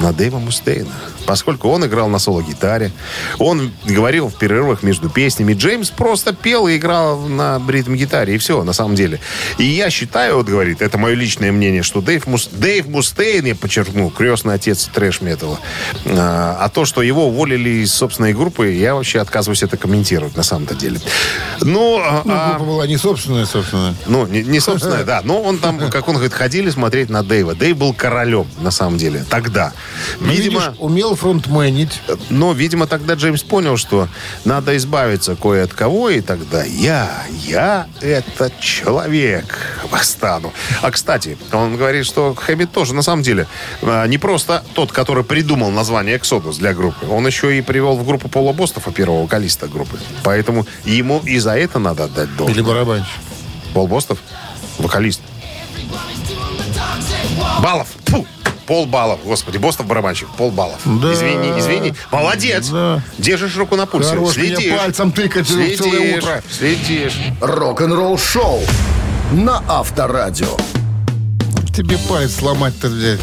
[0.00, 0.92] На Дэйва Мустейна.
[1.26, 2.92] Поскольку он играл на соло-гитаре,
[3.38, 5.54] он говорил в перерывах между песнями.
[5.54, 9.20] Джеймс просто пел и играл на ритм-гитаре, и все, на самом деле.
[9.58, 12.48] И я считаю, вот говорит, это мое личное мнение, что Дэйв, Мус...
[12.52, 15.58] Дэйв Мустейн, я подчеркну, крестный отец трэш-металла.
[16.06, 20.42] А, а то, что его уволили из собственной группы, я вообще отказываюсь это комментировать, на
[20.44, 21.00] самом-то деле.
[21.60, 23.94] Ну, а- Ну, а- группа была не собственная, собственно.
[24.06, 25.20] ну, не, не собственно, да.
[25.24, 27.54] Но он там, как он говорит, ходили смотреть на Дэйва.
[27.54, 29.72] Дэйв был королем, на самом деле, тогда.
[30.20, 32.00] Видимо, видишь, умел фронтменить.
[32.30, 34.08] но, видимо, тогда Джеймс понял, что
[34.44, 40.52] надо избавиться кое от кого, и тогда я, я этот человек восстану.
[40.82, 43.46] А, кстати, он говорит, что Хэммит тоже, на самом деле,
[43.82, 47.06] а, не просто тот, который придумал название Exodus для группы.
[47.06, 49.98] Он еще и привел в группу Пола Бостова, первого вокалиста группы.
[50.22, 52.54] Поэтому ему и за это надо отдать должное.
[52.54, 53.12] Или барабанщик.
[53.74, 54.18] Пол Бостов?
[54.78, 55.20] Вокалист.
[57.62, 57.88] Баллов.
[58.06, 58.26] Фу.
[58.68, 59.20] Пол баллов.
[59.24, 60.28] Господи, Бостов барабанщик.
[60.36, 60.78] Пол баллов.
[60.84, 61.12] Да.
[61.14, 61.94] Извини, извини.
[62.12, 62.68] Молодец.
[62.68, 63.02] Да.
[63.16, 64.10] Держишь руку на пульсе.
[64.10, 64.78] Хорош меня Следишь.
[64.78, 66.22] пальцем тыкать целое Следишь.
[66.22, 66.42] утро.
[66.50, 67.16] Следишь.
[67.40, 68.60] Рок-н-ролл шоу
[69.32, 70.54] на Авторадио.
[71.74, 73.20] Тебе палец сломать-то взять.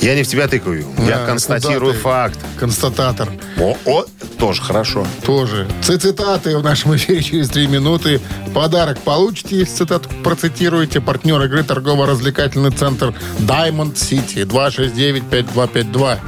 [0.00, 0.86] Я не в тебя тыкаю.
[0.98, 2.38] Я Да, констатирую факт.
[2.58, 3.28] Констататор.
[3.58, 4.04] О, о,
[4.38, 5.06] тоже хорошо.
[5.24, 5.66] Тоже.
[5.82, 8.20] Цитаты в нашем эфире через три минуты.
[8.54, 11.00] Подарок получите, если цитату процитируете.
[11.00, 16.18] Партнер игры торгово-развлекательный центр Diamond City 269-5252.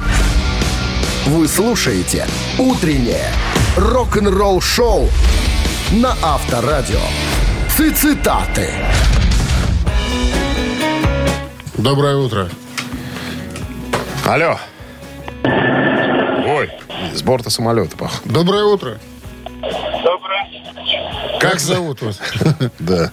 [1.27, 2.25] Вы слушаете
[2.57, 3.31] «Утреннее
[3.77, 5.09] рок-н-ролл-шоу»
[5.91, 6.99] на Авторадио.
[7.77, 8.69] Цитаты.
[11.77, 12.49] Доброе утро.
[14.29, 14.59] Алло.
[16.45, 16.69] Ой,
[17.15, 18.21] с борта самолета, пах.
[18.25, 18.99] Доброе утро.
[20.03, 21.39] Доброе.
[21.39, 22.19] Как зовут вас?
[22.77, 23.11] Да.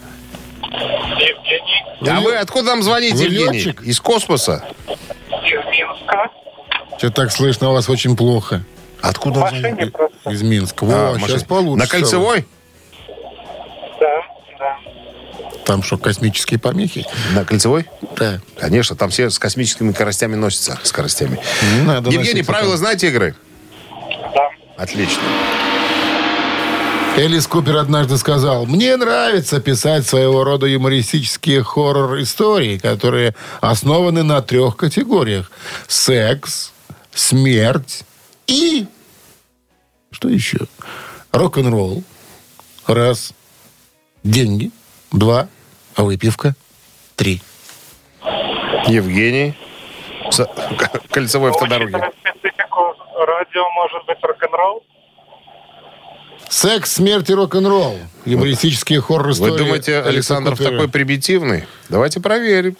[0.63, 3.75] Евгений А вы откуда нам звоните, Евгений?
[3.89, 4.63] Из космоса?
[4.91, 6.29] из Минска.
[6.99, 8.63] Что так слышно, у вас очень плохо.
[9.01, 10.31] Откуда В машине просто.
[10.31, 10.85] Из Минска.
[10.85, 11.83] Во, А, в сейчас получше.
[11.83, 12.47] На кольцевой?
[15.67, 17.05] Там что, космические помехи?
[17.35, 17.87] На кольцевой?
[18.17, 18.41] Да.
[18.57, 20.79] Конечно, там все с космическими скоростями носятся.
[20.85, 21.41] Скоростями.
[21.85, 22.79] Надо Евгений, правила это.
[22.79, 23.35] знаете игры?
[24.33, 24.49] Да.
[24.77, 25.23] Отлично.
[27.17, 34.77] Элис Купер однажды сказал, мне нравится писать своего рода юмористические хоррор-истории, которые основаны на трех
[34.77, 35.51] категориях.
[35.89, 36.73] Секс,
[37.13, 38.05] смерть
[38.47, 38.87] и...
[40.13, 40.59] Что еще?
[41.33, 42.05] Рок-н-ролл.
[42.87, 43.33] Раз.
[44.23, 44.71] Деньги.
[45.11, 45.49] Два.
[45.97, 46.55] А выпивка.
[47.17, 47.41] Три.
[48.87, 49.55] Евгений.
[50.31, 50.47] С-
[51.11, 51.93] Кольцевой автодороги.
[51.95, 54.85] Радио, может быть, рок-н-ролл?
[56.49, 57.97] Секс, смерть и рок-н-ролл.
[58.27, 59.53] Юмористические хоррор-истории.
[59.53, 60.03] Вы думаете,
[60.51, 60.71] Купера.
[60.73, 61.65] такой примитивный?
[61.89, 62.77] Давайте проверим.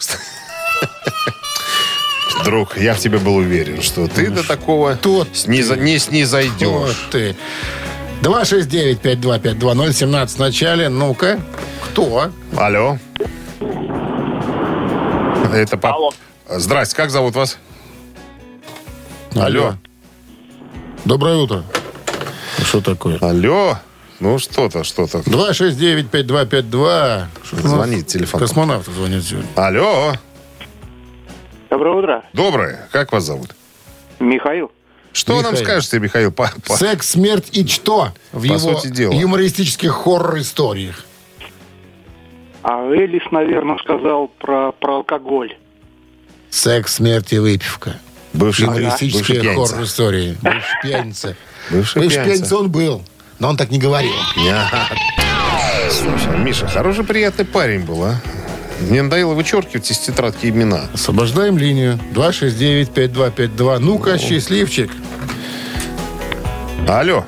[2.45, 5.49] Друг, я в тебе был уверен, что ты до такого Тот ты.
[5.51, 7.07] не Вот снизойдешь.
[7.11, 7.35] ты.
[8.21, 10.89] 269-5252-017 в начале.
[10.89, 11.39] Ну-ка.
[11.83, 12.29] Кто?
[12.57, 12.97] Алло.
[15.53, 15.95] Это пап.
[15.95, 16.11] Алло.
[16.49, 17.57] Здрасте, как зовут вас?
[19.35, 19.75] Алло.
[21.05, 21.63] Доброе утро.
[22.63, 23.17] Что такое?
[23.21, 23.77] Алло.
[24.19, 25.19] Ну, что-то, что-то.
[25.19, 27.25] 269-5252.
[27.43, 28.39] Что у нас Звонит телефон.
[28.39, 29.47] Космонавты звонят сегодня.
[29.55, 30.13] Алло.
[31.69, 32.23] Доброе утро.
[32.33, 32.87] Доброе.
[32.91, 33.55] Как вас зовут?
[34.19, 34.71] Михаил.
[35.17, 35.65] Что нам Михаил.
[35.65, 36.31] скажете, Михаил?
[36.31, 38.09] по- по- Секс, смерть и что?
[38.31, 39.13] В По его сути дела.
[39.13, 41.03] юмористических хоррор-историях.
[42.63, 45.57] А Элис, наверное, сказал про, про алкоголь.
[46.51, 47.95] Секс, смерть и выпивка.
[48.33, 49.71] Бывший, Юмористические бывший пьяница.
[49.73, 50.37] хоррор-истории.
[50.41, 51.35] Бывший пьяница.
[51.71, 52.23] Бывший Бывший пьяница.
[52.35, 53.03] пьяница он был.
[53.39, 54.13] Но он так не говорил.
[55.89, 58.15] Слушай, Миша, хороший приятный парень был, а?
[58.81, 60.87] Мне надоело вычеркивать из тетрадки имена.
[60.93, 61.99] Освобождаем линию.
[62.13, 63.79] 269-5252.
[63.79, 64.91] Ну-ка, счастливчик.
[66.87, 67.25] Алло.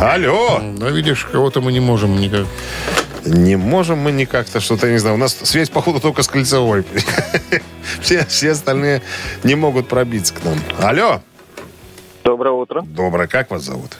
[0.00, 0.60] Алло.
[0.60, 2.46] Ну, видишь, кого-то мы не можем никак.
[3.24, 5.16] Не можем мы никак-то что-то, не знаю.
[5.16, 6.84] У нас связь, походу, только с кольцевой.
[8.00, 9.00] Все, все остальные
[9.44, 10.58] не могут пробиться к нам.
[10.78, 11.22] Алло.
[12.22, 12.82] Доброе утро.
[12.82, 13.28] Доброе.
[13.28, 13.96] Как вас зовут?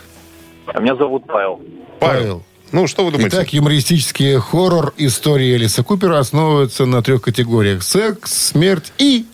[0.78, 1.62] Меня зовут Павел.
[2.00, 2.42] Павел.
[2.72, 3.36] Ну, что вы думаете?
[3.36, 7.82] Итак, юмористический хоррор истории Элиса Купера основывается на трех категориях.
[7.82, 9.26] Секс, смерть и...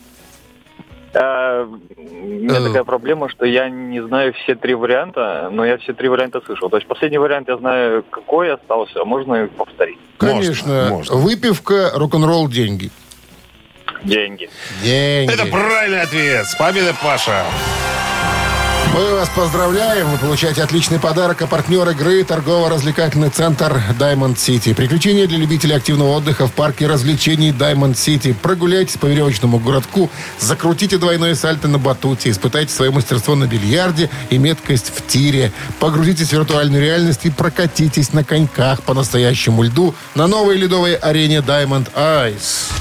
[1.12, 2.64] Э, У меня Э.
[2.66, 6.70] такая проблема, что я не знаю все три варианта, но я все три варианта слышал.
[6.70, 9.98] То есть последний вариант я знаю, какой остался, а можно повторить.
[10.18, 11.16] Конечно, можно.
[11.16, 12.90] выпивка, рок-н-ролл, деньги.
[14.04, 14.48] Деньги.
[14.82, 15.32] Деньги.
[15.34, 16.46] Это правильный ответ.
[16.46, 17.44] С победой, Паша.
[18.92, 20.10] Мы вас поздравляем.
[20.10, 21.40] Вы получаете отличный подарок.
[21.42, 24.74] А партнер игры– торгово-развлекательный центр Diamond City.
[24.74, 28.34] Приключения для любителей активного отдыха в парке развлечений Diamond City.
[28.34, 34.38] Прогуляйтесь по веревочному городку, закрутите двойное сальто на батуте, испытайте свое мастерство на бильярде и
[34.38, 35.52] меткость в тире.
[35.78, 41.38] Погрузитесь в виртуальную реальность и прокатитесь на коньках по настоящему льду на новой ледовой арене
[41.38, 42.72] Diamond Ice.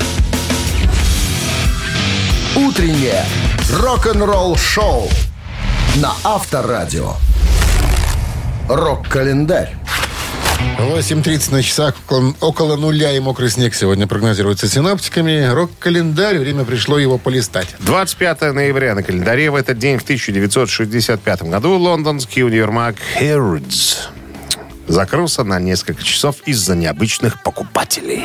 [2.56, 3.24] Утреннее
[3.72, 5.08] рок-н-ролл-шоу
[5.96, 7.14] на Авторадио.
[8.68, 9.76] Рок-календарь.
[10.78, 15.46] 8.30 на часах, около, около нуля и мокрый снег сегодня прогнозируется синаптиками.
[15.52, 17.76] Рок-календарь, время пришло его полистать.
[17.80, 23.98] 25 ноября на календаре в этот день в 1965 году лондонский универмаг Harrods
[24.88, 28.24] закрылся на несколько часов из-за необычных покупателей.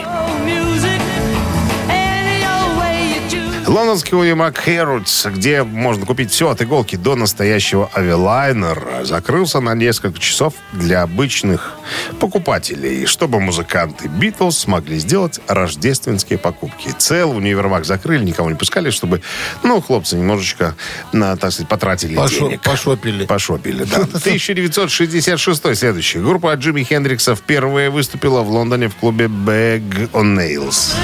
[3.74, 10.20] Лондонский универмаг Harrods, где можно купить все от иголки до настоящего авиалайнера, закрылся на несколько
[10.20, 11.74] часов для обычных
[12.20, 16.90] покупателей, чтобы музыканты Битлз смогли сделать рождественские покупки.
[16.96, 19.22] Целый универмаг закрыли, никого не пускали, чтобы,
[19.64, 20.76] ну, хлопцы немножечко,
[21.10, 22.62] на, так сказать, потратили Пошо- денег.
[22.62, 23.26] пошопили.
[23.26, 23.96] Пошопили, да.
[24.02, 26.20] 1966 следующий.
[26.20, 30.94] Группа Джимми Хендрикса впервые выступила в Лондоне в клубе Bag on Nails.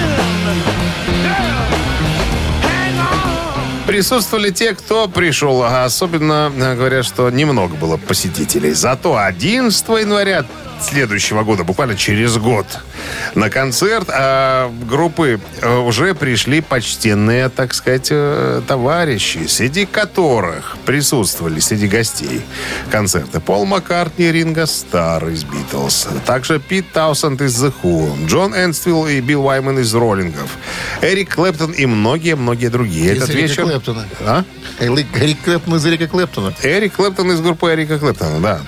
[4.01, 8.73] Присутствовали те, кто пришел, а особенно э, говорят, что немного было посетителей.
[8.73, 10.47] Зато 11 января
[10.83, 12.67] следующего года, буквально через год,
[13.35, 21.61] на концерт а, группы э, уже пришли почтенные, так сказать, э, товарищи, среди которых присутствовали
[21.61, 22.43] среди гостей
[22.91, 29.07] концерта Пол Маккартни, Ринго Стар из Битлз, также Пит Таусенд из The Who, Джон Энствилл
[29.07, 30.57] и Билл Уайман из Роллингов,
[31.03, 33.13] Эрик Клэптон и многие-многие другие.
[33.13, 33.81] Этот Эрика вечер...
[33.95, 34.07] Клэптона.
[34.21, 34.45] А?
[34.81, 36.55] Эрик Клэптон из Эрика Клэптона.
[36.63, 38.61] Эрик Клэптон из группы Эрика Клэптона, да.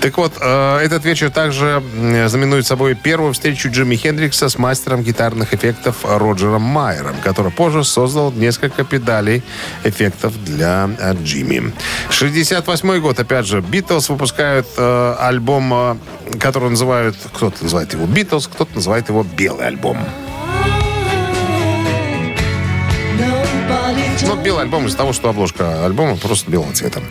[0.00, 1.82] Так вот, э, этот вечер также
[2.26, 8.32] знаменует собой первую встречу Джимми Хендрикса с мастером гитарных эффектов Роджером Майером, который позже создал
[8.32, 9.42] несколько педалей
[9.84, 11.72] эффектов для э, Джимми.
[12.10, 16.00] 68 год, опять же, Битлз выпускают э, альбом,
[16.40, 19.98] который называют, кто-то называет его Битлз, кто-то называет его Белый альбом.
[24.22, 27.02] Ну, белый альбом из-за того, что обложка альбома просто белого цвета.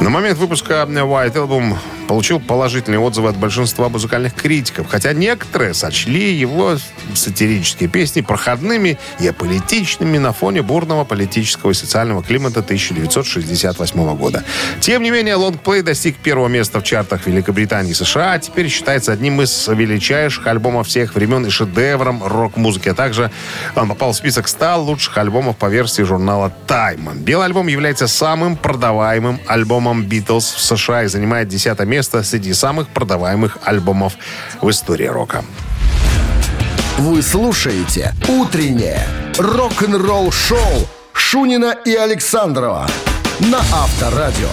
[0.00, 6.32] На момент выпуска White Album получил положительные отзывы от большинства музыкальных критиков, хотя некоторые сочли
[6.32, 6.76] его
[7.14, 14.44] сатирические песни проходными и аполитичными на фоне бурного политического и социального климата 1968 года.
[14.80, 19.12] Тем не менее, лонгплей достиг первого места в чартах Великобритании и США, а теперь считается
[19.12, 22.88] одним из величайших альбомов всех времен и шедевром рок-музыки.
[22.88, 23.30] А также
[23.74, 27.16] он попал в список 100 лучших альбомов по версии журнала Time.
[27.16, 32.88] Белый альбом является самым продаваемым альбомом Битлз в США и занимает 10 место среди самых
[32.88, 34.14] продаваемых альбомов
[34.60, 35.44] в истории рока.
[36.98, 39.06] Вы слушаете «Утреннее
[39.38, 42.88] рок-н-ролл-шоу» Шунина и Александрова
[43.40, 44.48] на Авторадио.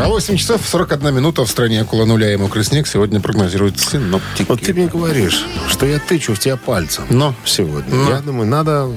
[0.00, 4.48] А 8 часов 41 минута в стране около нуля и мокрый снег сегодня прогнозируют синоптики.
[4.48, 7.34] Вот ты мне говоришь, что я тычу в тебя пальцем Но.
[7.44, 7.94] сегодня.
[7.94, 8.10] Но.
[8.10, 8.90] Я думаю, надо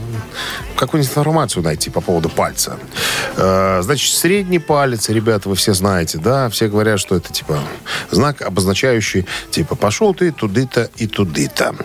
[0.76, 2.78] какую-нибудь информацию найти по поводу пальца.
[3.38, 6.50] Э, значит, средний палец, ребята, вы все знаете, да?
[6.50, 7.60] Все говорят, что это, типа,
[8.12, 11.76] знак, обозначающий, типа, пошел ты туды-то и туды-то.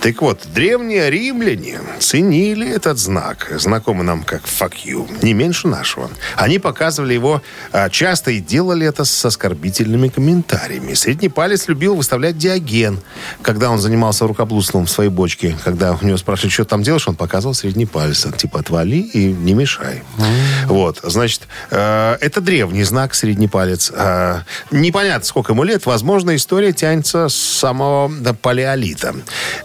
[0.00, 6.10] Так вот, древние римляне ценили этот знак, знакомый нам как «fuck you», не меньше нашего.
[6.36, 10.94] Они показывали его а, часто и делали это с оскорбительными комментариями.
[10.94, 13.00] Средний палец любил выставлять Диоген,
[13.42, 15.56] когда он занимался рукоблудством в своей бочке.
[15.64, 18.27] Когда у него спрашивали, что там делаешь, он показывал средний палец.
[18.36, 20.02] Типа, отвали и не мешай.
[20.66, 23.90] Вот, значит, э, это древний знак, средний палец.
[23.94, 25.86] Э, непонятно, сколько ему лет.
[25.86, 29.14] Возможно, история тянется с самого да, палеолита.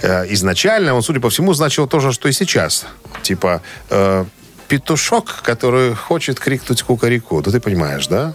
[0.02, 2.86] Э, изначально он, судя по всему, значил то же, что и сейчас.
[3.22, 4.26] Типа, э,
[4.68, 7.42] петушок, который хочет крикнуть кукареку.
[7.42, 8.34] Да ты понимаешь, да?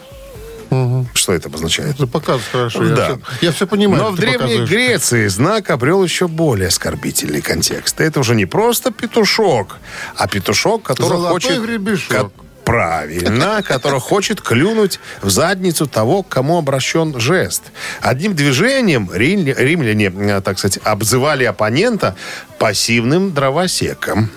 [1.14, 1.94] Что это обозначает?
[1.94, 2.84] Это показывает хорошо.
[2.84, 3.04] Я, Да.
[3.06, 4.02] все, я все понимаю.
[4.04, 4.68] Но в Древней показываешь.
[4.70, 8.00] Греции знак обрел еще более оскорбительный контекст.
[8.00, 9.76] Это уже не просто петушок,
[10.16, 11.62] а петушок, который Золотой хочет...
[11.62, 12.30] гребешок.
[12.64, 17.62] Правильно, который хочет клюнуть в задницу того, к кому обращен жест.
[18.02, 22.14] Одним движением рим- римляне, э, так сказать, обзывали оппонента
[22.58, 24.30] пассивным дровосеком.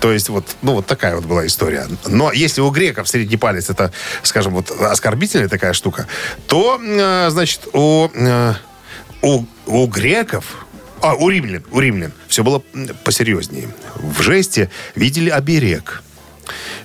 [0.00, 1.86] То есть вот, ну, вот такая вот была история.
[2.06, 6.06] Но если у греков средний палец это, скажем, вот оскорбительная такая штука,
[6.46, 8.54] то, э, значит, у, э,
[9.22, 10.66] у, у греков,
[11.00, 12.62] а, у римлян, у римлян все было
[13.04, 13.68] посерьезнее.
[13.96, 16.02] В жесте видели оберег.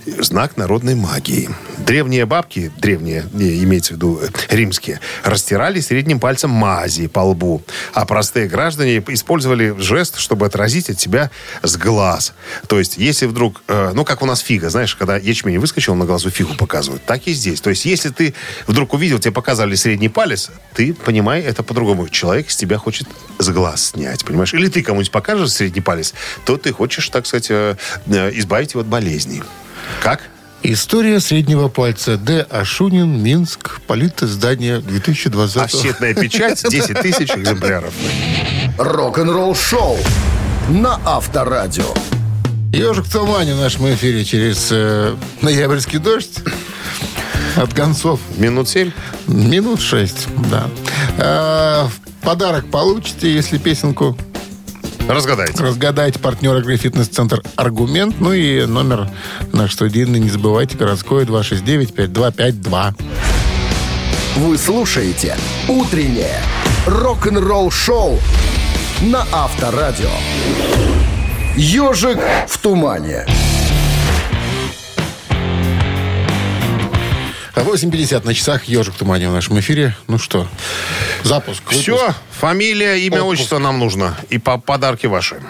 [0.06, 1.50] Знак народной магии.
[1.78, 7.62] Древние бабки, древние, имеется в виду э, римские, растирали средним пальцем мази по лбу,
[7.94, 12.34] а простые граждане использовали жест, чтобы отразить от себя с глаз.
[12.68, 16.06] То есть, если вдруг, э, ну, как у нас фига, знаешь, когда ячмень выскочил, на
[16.06, 17.62] глазу фигу показывают, так и здесь.
[17.62, 18.34] То есть, если ты
[18.68, 22.10] вдруг увидел, тебе показали средний палец, ты, понимай, это по-другому.
[22.10, 23.08] Человек с тебя хочет
[23.40, 24.54] с глаз снять, понимаешь?
[24.54, 26.14] Или ты кому-нибудь покажешь средний палец,
[26.46, 29.44] то ты хочешь, так сказать, э, избавить его от болезней.
[30.02, 30.22] Как?
[30.66, 32.16] История среднего пальца.
[32.18, 32.48] Д.
[32.50, 35.58] Ашунин, Минск, политиздание 2020.
[35.58, 37.94] Офсетная печать, 10 тысяч экземпляров.
[38.78, 39.98] Рок-н-ролл шоу
[40.70, 41.94] на Авторадио.
[42.72, 46.40] Ежик в тумане в нашем эфире через э, ноябрьский дождь.
[47.56, 48.92] От концов Минут 7.
[49.28, 50.68] минут шесть, да.
[51.18, 51.92] В
[52.24, 54.18] подарок получите, если песенку
[55.08, 55.62] Разгадайте.
[55.62, 56.20] разгадаете.
[56.20, 58.16] Партнер игры «Фитнес-центр Аргумент».
[58.20, 59.10] Ну и номер
[59.52, 62.96] наш студийный, не забывайте, городской 269-5252.
[64.38, 65.36] Вы слушаете
[65.68, 66.40] «Утреннее
[66.88, 68.18] рок-н-ролл-шоу»
[69.02, 70.10] на Авторадио.
[71.56, 73.26] «Ежик в тумане».
[77.56, 79.96] 8.50 на часах «Ежик тумане» в нашем эфире.
[80.08, 80.48] Ну что,
[81.24, 81.62] запуск.
[81.64, 81.82] выпуск.
[81.82, 83.32] Все, фамилия, имя, Отпуск.
[83.34, 84.18] отчество нам нужно.
[84.30, 85.42] И по подарки ваши.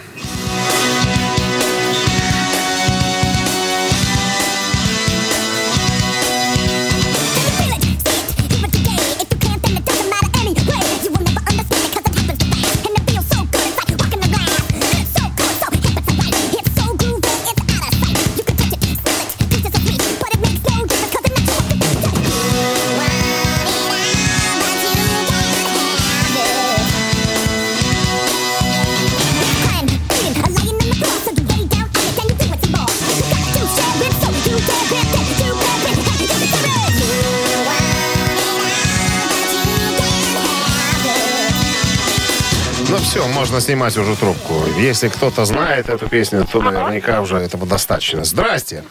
[43.63, 44.53] Снимать уже трубку.
[44.77, 48.23] Если кто-то знает эту песню, то наверняка уже этого достаточно.
[48.23, 48.83] Здрасте.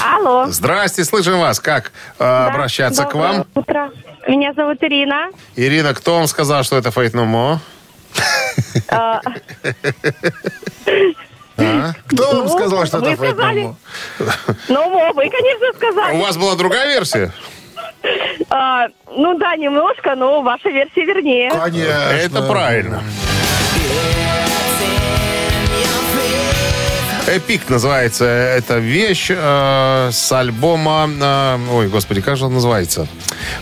[0.00, 0.46] Алло.
[0.48, 1.60] Здрасте, слышим вас.
[1.60, 3.46] Как э, обращаться к вам?
[3.54, 3.90] Утро.
[4.28, 5.28] Меня зовут Ирина.
[5.56, 7.58] Ирина, кто вам сказал, что это Фейт No More?
[8.88, 9.20] А,
[12.08, 13.62] Кто вам Ну, сказал, что это сказали.
[13.62, 13.76] Мамо?
[14.68, 16.20] Ну, вы, конечно, У сказали.
[16.20, 17.32] вас была другая версия?
[18.50, 21.50] А, ну да, немножко, но ваша версия вернее.
[21.50, 21.90] Конечно.
[21.90, 23.02] Это правильно.
[27.32, 31.08] Эпик называется эта вещь э, с альбома...
[31.08, 33.06] э, ой, господи, как же он называется?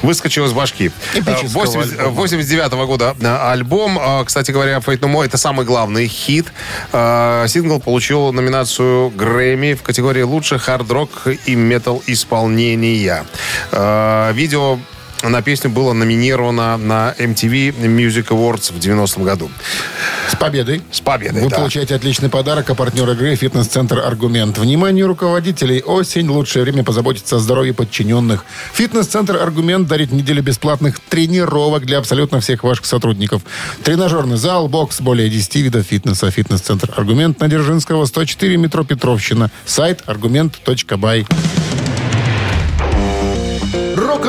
[0.02, 0.90] Выскочил из башки.
[1.14, 2.16] Эпического 80 альбома.
[2.16, 3.96] 89 года э, альбом.
[3.96, 6.46] Э, Кстати говоря, Fate No More это самый главный хит.
[6.92, 13.24] Э, Сингл получил номинацию Грэмми в категории «Лучше хард-рок и метал исполнения».
[13.70, 14.78] Э, Видео
[15.22, 19.50] на песню было номинировано на MTV Music Awards в 90-м году.
[20.28, 20.82] С победой.
[20.90, 21.56] С победой, Вы да.
[21.58, 24.58] получаете отличный подарок, а партнер игры «Фитнес-центр Аргумент».
[24.58, 25.82] Внимание руководителей!
[25.82, 28.44] Осень– лучшее время позаботиться о здоровье подчиненных.
[28.72, 33.42] «Фитнес-центр Аргумент» дарит неделю бесплатных тренировок для абсолютно всех ваших сотрудников.
[33.82, 36.30] Тренажерный зал, бокс, более 10 видов фитнеса.
[36.30, 39.50] «Фитнес-центр Аргумент» на Дзержинского, 104, метро Петровщина.
[39.66, 41.26] Сайт аргумент.бай.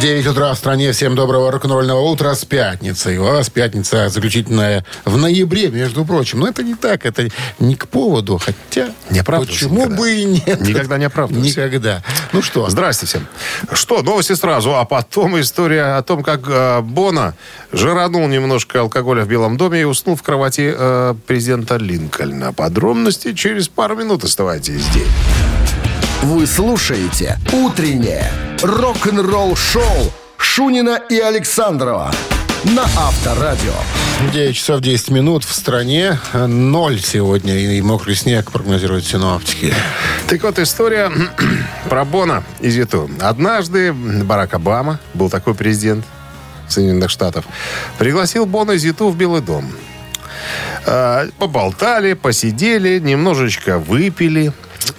[0.00, 0.92] 9 утра в стране.
[0.92, 3.18] Всем доброго рок-н-ролльного утра с пятницей.
[3.18, 6.40] У вас пятница заключительная в ноябре, между прочим.
[6.40, 8.38] Но это не так, это не к поводу.
[8.38, 9.96] Хотя, Не почему никогда.
[9.96, 10.60] бы и нет?
[10.62, 11.66] Никогда не оправдывайся.
[11.66, 12.02] Никогда.
[12.32, 13.26] Ну что, Здрасте всем.
[13.72, 17.34] Что, новости сразу, а потом история о том, как э, Бона
[17.70, 22.54] жиранул немножко алкоголя в Белом доме и уснул в кровати э, президента Линкольна.
[22.54, 25.08] Подробности через пару минут оставайтесь здесь.
[26.22, 28.30] Вы слушаете «Утреннее
[28.62, 32.12] рок-н-ролл-шоу» Шунина и Александрова
[32.64, 33.72] на Авторадио.
[34.30, 36.18] 9 часов 10 минут в стране.
[36.34, 37.56] Ноль сегодня.
[37.58, 39.72] И мокрый снег прогнозируют синоптики.
[40.28, 41.10] Так вот, история
[41.88, 43.10] про Бона из Юту.
[43.18, 46.04] Однажды Барак Обама, был такой президент,
[46.68, 47.46] Соединенных Штатов,
[47.98, 49.72] пригласил Бона и Зиту в Белый дом.
[50.84, 54.52] А, Поболтали, посидели, немножечко выпили.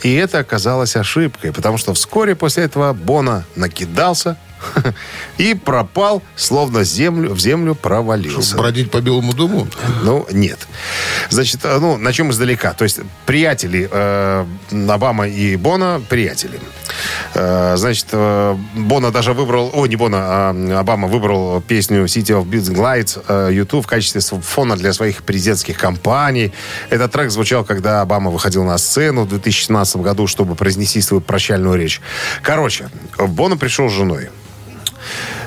[0.04, 4.38] И это оказалось ошибкой, потому что вскоре после этого Бона накидался
[5.38, 8.58] и пропал, словно землю, в землю провалился.
[8.58, 9.68] Бродить по Белому дому?
[10.04, 10.60] Ну, нет.
[11.30, 12.74] Значит, э, ну, начнем издалека.
[12.74, 14.46] То есть, приятели э,
[14.90, 16.60] Обама и Бона, приятели.
[17.34, 22.46] Э, значит, э, Бона даже выбрал, о, не Бона, а Обама выбрал песню City of
[22.46, 26.54] Building Lights э, YouTube в качестве фона для своих президентских кампаний.
[26.90, 31.76] Этот трек звучал, когда Обама выходил на сцену в 2017 году, чтобы произнести свою прощальную
[31.76, 32.02] речь.
[32.42, 34.30] Короче, Бона пришел с женой.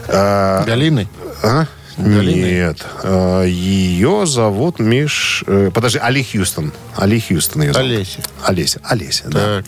[0.08, 1.08] Галиной?
[1.42, 1.66] а?
[1.96, 2.50] Галиной?
[2.52, 2.84] Нет.
[3.02, 5.44] Э, Ее зовут Миш...
[5.46, 6.72] э, Подожди, Али Хьюстон.
[6.96, 7.88] Али Хьюстон ее зовут.
[7.90, 8.18] Олеся.
[8.42, 8.80] Олеся.
[8.84, 9.62] Олеся, да.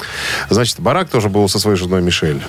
[0.51, 2.43] Значит, Барак тоже был со своей женой Мишель.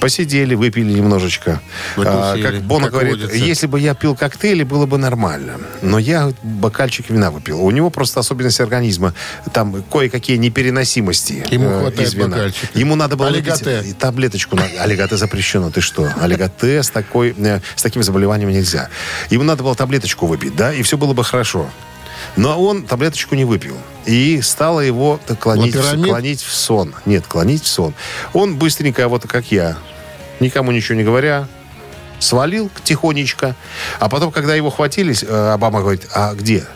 [0.00, 1.60] Посидели, выпили немножечко.
[1.96, 3.36] А, как Бона как говорит, водится.
[3.36, 5.58] если бы я пил коктейли, было бы нормально.
[5.82, 7.60] Но я бокальчик вина выпил.
[7.64, 9.14] У него просто особенность организма.
[9.52, 12.28] Там кое-какие непереносимости Ему э, хватает из вина.
[12.36, 12.78] бокальчика.
[12.78, 13.78] Ему надо было Олиготе.
[13.80, 14.58] выпить таблеточку.
[14.78, 15.70] Олиготе запрещено.
[15.70, 16.08] Ты что?
[16.20, 18.88] Олиготе с, такой, э, с таким заболеванием нельзя.
[19.30, 21.68] Ему надо было таблеточку выпить, да, и все было бы хорошо.
[22.36, 23.76] Но он таблеточку не выпил.
[24.06, 26.06] И стало его клонить, Лапирамид?
[26.06, 26.94] клонить в сон.
[27.06, 27.94] Нет, клонить в сон.
[28.32, 29.76] Он быстренько, вот как я,
[30.38, 31.48] никому ничего не говоря,
[32.18, 33.56] свалил тихонечко.
[33.98, 36.66] А потом, когда его хватились, э, Обама говорит, а где?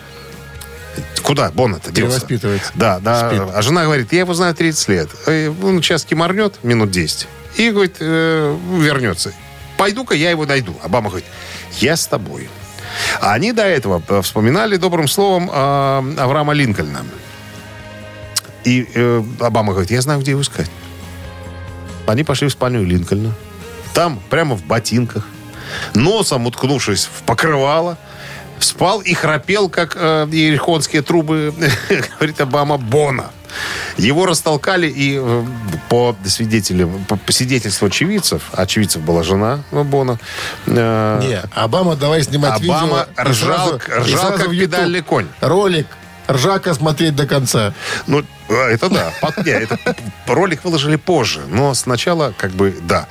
[1.22, 2.20] Куда Боннет делся?
[2.20, 2.72] Перевоспитывается.
[2.74, 3.28] Да, да.
[3.28, 3.43] Спит.
[3.53, 5.09] А жена говорит, я его знаю 30 лет.
[5.26, 7.26] Э, Он сейчас киморнет минут 10.
[7.57, 9.32] И, говорит, э, вернется.
[9.76, 10.76] Пойду-ка я его найду.
[10.82, 11.26] Обама говорит,
[11.80, 12.48] я с тобой.
[13.20, 17.04] А они до этого э, вспоминали добрым словом э, Авраама Линкольна.
[18.64, 20.70] И э, Обама говорит, я знаю, где его искать.
[22.06, 23.32] Они пошли в спальню Линкольна.
[23.94, 25.26] Там, прямо в ботинках,
[25.94, 27.98] носом уткнувшись в покрывало,
[28.58, 31.54] спал и храпел, как э, иерихонские трубы,
[32.18, 33.30] говорит Обама, Бона.
[33.96, 35.44] Его растолкали, и э,
[35.88, 40.18] по свидетелям, по, по свидетельству очевидцев, очевидцев была жена Бона,
[40.66, 43.22] э, Не, Обама давай снимать Обама видео.
[43.22, 44.70] и ржал, сразу- и ржал сразу как в YouTube.
[44.72, 45.26] педальный конь.
[45.40, 45.86] Ролик
[46.28, 47.74] «Ржака» смотреть до конца.
[48.07, 49.12] Ну, э, это да.
[49.20, 49.78] Под- не, это
[50.26, 53.07] ролик выложили позже, но сначала как бы да.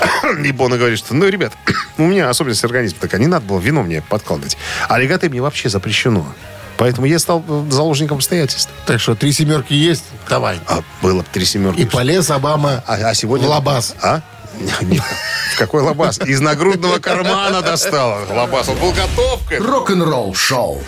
[0.42, 1.52] И Бона говорит, что, ну, ребят,
[1.98, 4.56] у меня особенность организма такая, не надо было вино мне подкладывать.
[4.88, 6.26] А легаты мне вообще запрещено.
[6.80, 8.70] Поэтому я стал э, заложником обстоятельств.
[8.86, 10.04] Так что три семерки есть?
[10.30, 10.58] Давай.
[10.66, 11.80] А было бы три семерки.
[11.80, 13.46] И полез Обама А, а сегодня...
[13.46, 13.94] в лабаз.
[14.02, 14.22] А?
[14.80, 15.02] Нет.
[15.58, 16.18] Какой лабаз?
[16.20, 18.70] Из нагрудного кармана достал лабаз.
[18.70, 19.70] Он был готов к этому.
[19.70, 20.82] Рок-н-ролл шоу.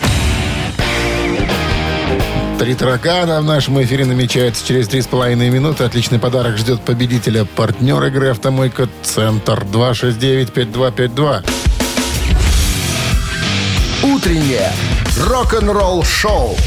[2.57, 5.83] Три таракана в нашем эфире намечается через три с половиной минуты.
[5.83, 7.45] Отличный подарок ждет победителя.
[7.45, 11.45] Партнер игры «Автомойка Центр» 269-5252.
[14.03, 14.69] Утреннее
[15.17, 16.57] рок-н-ролл шоу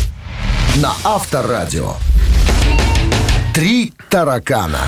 [0.76, 1.92] на Авторадио.
[3.52, 4.80] Три таракана.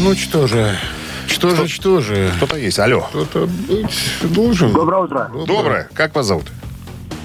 [0.00, 0.76] Ну что же,
[1.28, 2.32] что же, что же.
[2.36, 2.80] Кто-то есть.
[2.80, 3.02] Алло.
[3.10, 4.72] Кто-то быть должен.
[4.72, 5.30] Доброе утро.
[5.46, 5.88] Доброе.
[5.94, 6.46] Как вас зовут?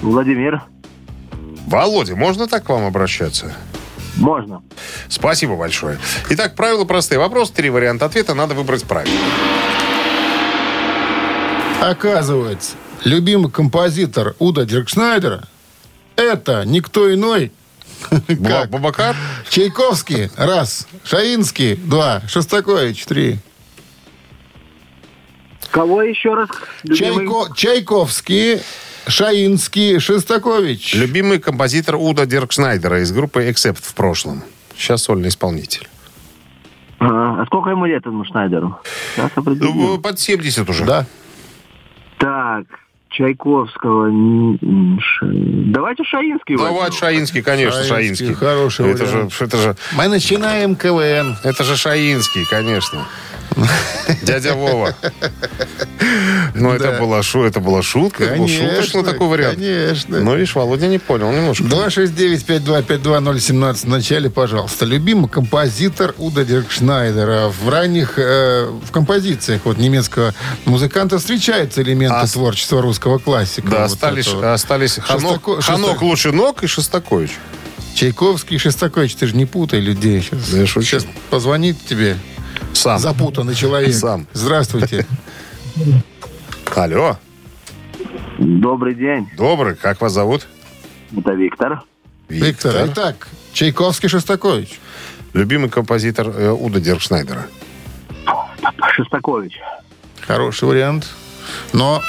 [0.02, 0.62] Владимир.
[1.66, 3.52] Володя, можно так к вам обращаться?
[4.16, 4.62] Можно.
[5.08, 5.98] Спасибо большое.
[6.30, 7.18] Итак, правила простые.
[7.18, 8.34] Вопрос, три варианта ответа.
[8.34, 9.18] Надо выбрать правильно.
[11.80, 15.44] Оказывается, любимый композитор Уда Диркшнайдера
[16.16, 17.52] это никто иной,
[18.44, 19.16] как Бабакар?
[19.48, 23.38] Чайковский, раз, Шаинский, два, Шостакович, три.
[25.70, 26.50] Кого еще раз?
[26.86, 28.60] Чайко- Чайковский,
[29.06, 30.94] Шаинский, Шостакович.
[30.94, 34.42] Любимый композитор Уда Диркшнайдера из группы Accept в прошлом.
[34.76, 35.88] Сейчас сольный исполнитель.
[36.98, 38.78] А, а сколько ему лет этому Шнайдеру?
[39.16, 39.76] Сейчас определим.
[39.76, 40.84] Ну, Под 70 уже.
[40.84, 41.06] Да.
[42.18, 42.64] Так,
[43.12, 44.10] Чайковского.
[45.22, 46.56] Давайте Шаинский.
[46.56, 46.92] Давай возьмем.
[46.98, 48.34] Шаинский, конечно, Шаинский, Шаинский.
[48.34, 49.32] хороший это же, вариант.
[49.40, 51.36] это же, Мы начинаем КВН.
[51.44, 53.06] это же Шаинский, конечно.
[54.22, 54.94] Дядя Вова.
[56.54, 58.24] Ну, это, была, шу, это была шутка.
[58.24, 59.56] это был шуточный такой вариант.
[59.56, 60.20] Конечно.
[60.20, 61.64] Ну, видишь, Володя не понял немножко.
[61.64, 64.84] 269-5252-017 в начале, пожалуйста.
[64.84, 67.48] Любимый композитор Уда Диркшнайдера.
[67.48, 70.34] В ранних э, в композициях вот немецкого
[70.64, 73.68] музыканта встречаются элементы А- творчества русского классика.
[73.68, 74.52] Да, Вот остались, этого.
[74.52, 77.30] остались Ханок, Ханок лучше ног и Шостакович.
[77.94, 80.48] Чайковский и Шостакович, ты же не путай людей сейчас.
[80.50, 80.66] Да.
[80.66, 82.16] Сейчас позвонит тебе
[82.72, 82.98] Сам.
[82.98, 83.94] запутанный человек.
[83.94, 84.26] Сам.
[84.32, 85.06] Здравствуйте.
[86.74, 87.18] Алло,
[88.38, 89.28] Добрый день.
[89.36, 90.46] добрый, как вас зовут?
[91.16, 91.82] Это Виктор.
[92.28, 92.86] Виктор.
[92.86, 94.80] Итак, Чайковский, Шостакович.
[95.34, 97.46] Любимый композитор э, Уда Диркшнайдера.
[98.94, 99.58] Шостакович.
[100.26, 101.08] Хороший вариант.
[101.72, 102.00] Но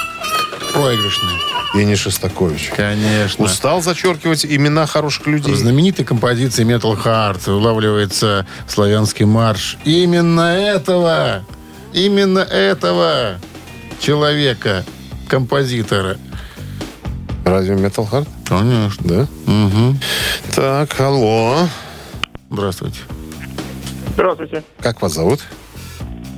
[0.73, 1.33] проигрышный.
[1.75, 2.71] И не Шостакович.
[2.75, 3.45] Конечно.
[3.45, 5.53] Устал зачеркивать имена хороших людей.
[5.53, 9.77] В знаменитой композиции Metal Heart улавливается славянский марш.
[9.83, 11.43] Именно этого,
[11.91, 13.39] именно этого
[13.99, 14.85] человека,
[15.27, 16.17] композитора.
[17.43, 18.27] Разве Metal Heart?
[18.47, 19.07] Конечно.
[19.07, 19.51] Да?
[19.51, 19.97] Угу.
[20.55, 21.67] Так, алло.
[22.51, 22.99] Здравствуйте.
[24.13, 25.39] Здравствуйте, Как вас зовут?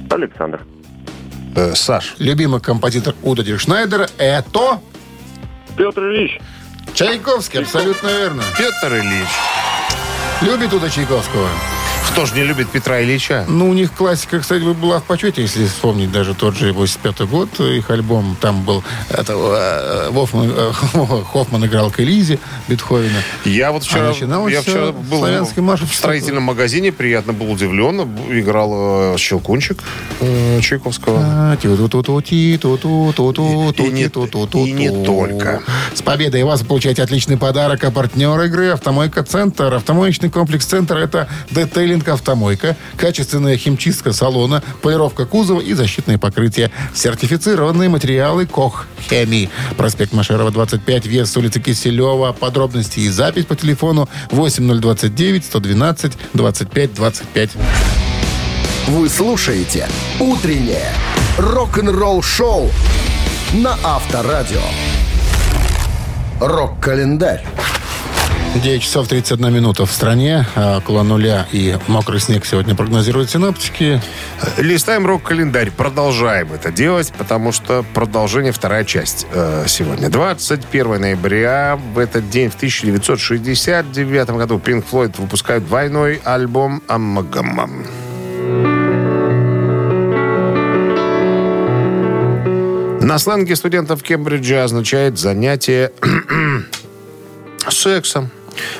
[0.09, 0.61] Александр.
[1.55, 2.15] Э, Саш.
[2.19, 4.81] Любимый композитор Уда Шнайдера это
[5.77, 6.39] Петр Ильич,
[6.93, 8.43] Чайковский, абсолютно верно.
[8.57, 9.29] Петр Ильич.
[10.41, 11.47] Любит Уда Чайковского?
[12.11, 13.43] Кто же не любит Петра Ильича?
[13.49, 17.59] Ну, у них классика, кстати, была в почете, если вспомнить даже тот же 85 год,
[17.59, 18.37] их альбом.
[18.39, 20.71] Там был это, э, Хоффман, э,
[21.33, 22.39] Хоффман играл к Элизе
[22.69, 23.19] Бетховена.
[23.43, 25.81] Я вот вчера, А я вчера был славянский марш.
[25.81, 27.99] в строительном магазине, приятно был удивлен.
[28.29, 29.83] Играл э, Щелкунчик
[30.21, 31.19] э, Чайковского.
[31.21, 31.57] А,
[34.53, 35.63] И не- только.
[35.93, 37.83] С победой вас получаете отличный подарок.
[37.83, 39.73] А партнер игры «Автомойка Центр».
[39.73, 46.71] Автомоечный комплекс «Центр»— это детейлинг «Автомойка», качественная химчистка салона, полировка кузова и защитные покрытия.
[46.93, 49.49] Сертифицированные материалы «Кох Хемии».
[49.77, 52.33] Проспект Машерова, 25, вес улицы Киселева.
[52.33, 57.49] Подробности и запись по телефону 8029 112 25 25.
[58.87, 59.87] Вы слушаете
[60.19, 60.91] «Утреннее
[61.37, 62.69] рок-н-ролл-шоу»
[63.53, 64.61] на Авторадио.
[66.39, 67.43] Рок-календарь.
[68.61, 70.45] 9 часов 31 минута в стране.
[70.55, 74.01] а Около нуля и мокрый снег сегодня прогнозируют синоптики.
[74.57, 75.71] Листаем рок-календарь.
[75.71, 80.09] Продолжаем это делать, потому что продолжение вторая часть э, сегодня.
[80.09, 81.77] 21 ноября.
[81.93, 87.69] В этот день, в 1969 году, Floyd выпускают двойной альбом «Амагама».
[93.01, 95.91] На сленге студентов Кембриджа означает занятие
[97.69, 98.31] сексом.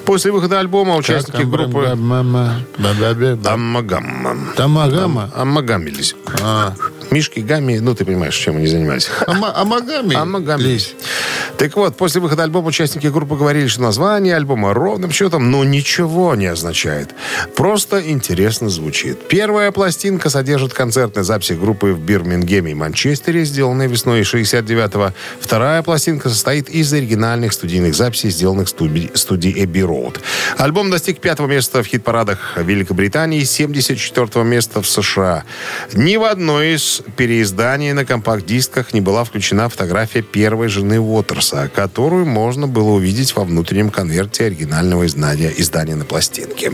[0.05, 1.85] После выхода альбома участники группы
[3.45, 5.29] «Амагама» Тамагама.
[5.35, 6.15] Амагамились.
[6.41, 6.73] А,
[7.15, 9.07] Мишки, Гамми, ну, ты понимаешь, чем они занимались.
[9.25, 10.15] Ама- Амагами.
[10.15, 10.95] Амагамились.
[11.57, 16.35] Так вот, после выхода альбома участники группы говорили, что название альбома ровным счетом, но ничего
[16.35, 17.15] не означает.
[17.55, 19.29] Просто интересно звучит.
[19.29, 25.13] Первая пластинка содержит концертные записи группы в Бирмингеме и Манчестере, сделанные весной 69-го.
[25.39, 30.19] Вторая пластинка состоит из оригинальных студийных записей, сделанных в студии, студии Эбби Роуд.
[30.57, 35.45] Альбом достиг пятого места в хит-парадах Великобритании и 74 места в США.
[35.93, 42.25] Ни в одной из переизданий на компакт-дисках не была включена фотография первой жены Уотерса, которую
[42.25, 46.71] можно было увидеть во внутреннем конверте оригинального издания, издания на пластинке.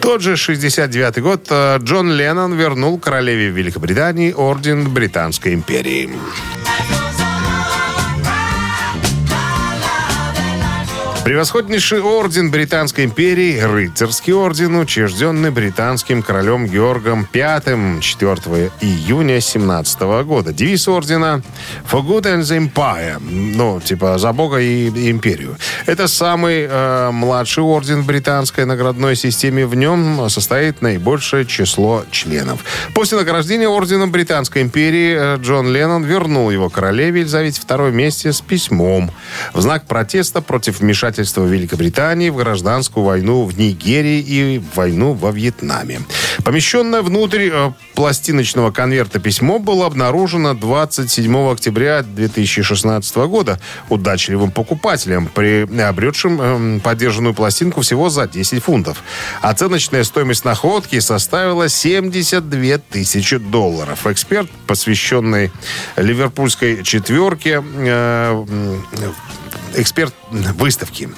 [0.00, 6.10] Тот же 69 год э, Джон Леннон вернул королеве Великобритании орден Британской империи.
[11.28, 20.54] Превосходнейший орден Британской империи, рыцарский орден, учрежденный британским королем Георгом V 4 июня 17 года.
[20.54, 21.42] Девиз ордена
[21.84, 25.58] «For good and the empire», ну, типа «За Бога и империю».
[25.84, 29.66] Это самый э, младший орден британской наградной системе.
[29.66, 32.64] В нем состоит наибольшее число членов.
[32.94, 38.40] После награждения орденом Британской империи э, Джон Леннон вернул его королеве Елизавете II вместе с
[38.40, 39.10] письмом
[39.52, 46.00] в знак протеста против вмешательства Великобритании в гражданскую войну в Нигерии и войну во Вьетнаме.
[46.44, 56.40] Помещенное внутрь э, пластиночного конверта письмо было обнаружено 27 октября 2016 года удачливым покупателем, приобретшим
[56.40, 59.02] эм, подержанную пластинку всего за 10 фунтов.
[59.42, 64.06] Оценочная стоимость находки составила 72 тысячи долларов.
[64.06, 65.50] Эксперт, посвященный
[65.96, 68.44] ливерпульской четверке, э,
[69.76, 71.08] эксперт выставки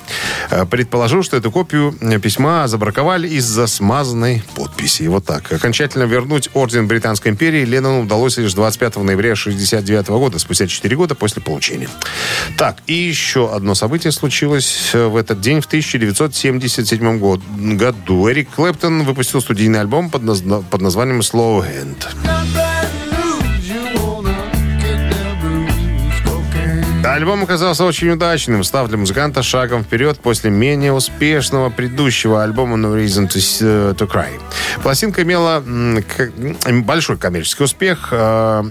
[0.51, 5.05] э, предположил, что эту копию письма забраковали из-за смазанной подписи.
[5.05, 5.53] Вот так.
[5.53, 11.15] Окончательно вернуть орден Британской империи Леннону удалось лишь 25 ноября 1969 года, спустя 4 года
[11.15, 11.89] после получения.
[12.57, 18.29] Так, и еще одно событие случилось э, в этот день, в 1977 год- году.
[18.31, 22.70] Эрик Клэптон выпустил студийный альбом под, назна- под названием «Slow Hand».
[27.13, 32.97] Альбом оказался очень удачным, став для музыканта шагом вперед после менее успешного предыдущего альбома No
[32.97, 34.41] Reason to, S- to Cry.
[34.83, 35.61] Пластинка имела
[36.85, 38.63] большой коммерческий успех э,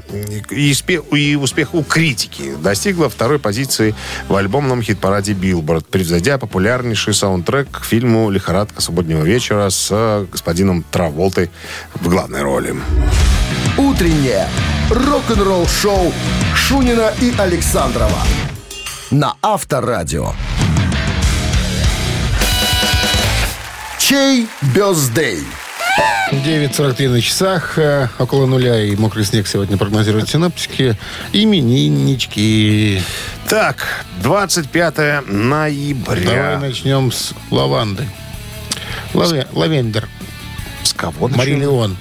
[0.52, 2.56] и, спе- и успех у критики.
[2.64, 3.94] Достигла второй позиции
[4.30, 10.84] в альбомном хит-параде Billboard, превзойдя популярнейший саундтрек к фильму «Лихорадка субботнего вечера» с э, господином
[10.90, 11.52] Траволтой
[11.96, 12.74] в главной роли.
[13.80, 14.46] Утреннее
[14.90, 16.12] рок-н-ролл-шоу
[16.54, 18.20] Шунина и Александрова
[19.10, 20.34] на Авторадио.
[23.98, 25.40] Чей бездей?
[26.32, 30.98] 9.43 на часах, э, около нуля и мокрый снег сегодня прогнозируют синаптики.
[31.32, 33.02] Имениннички.
[33.48, 36.26] Так, 25 ноября.
[36.26, 38.08] Давай начнем с лаванды.
[39.14, 40.08] Lave- Lavender.
[40.84, 41.38] С кого начнем?
[41.56, 41.98] Marillion.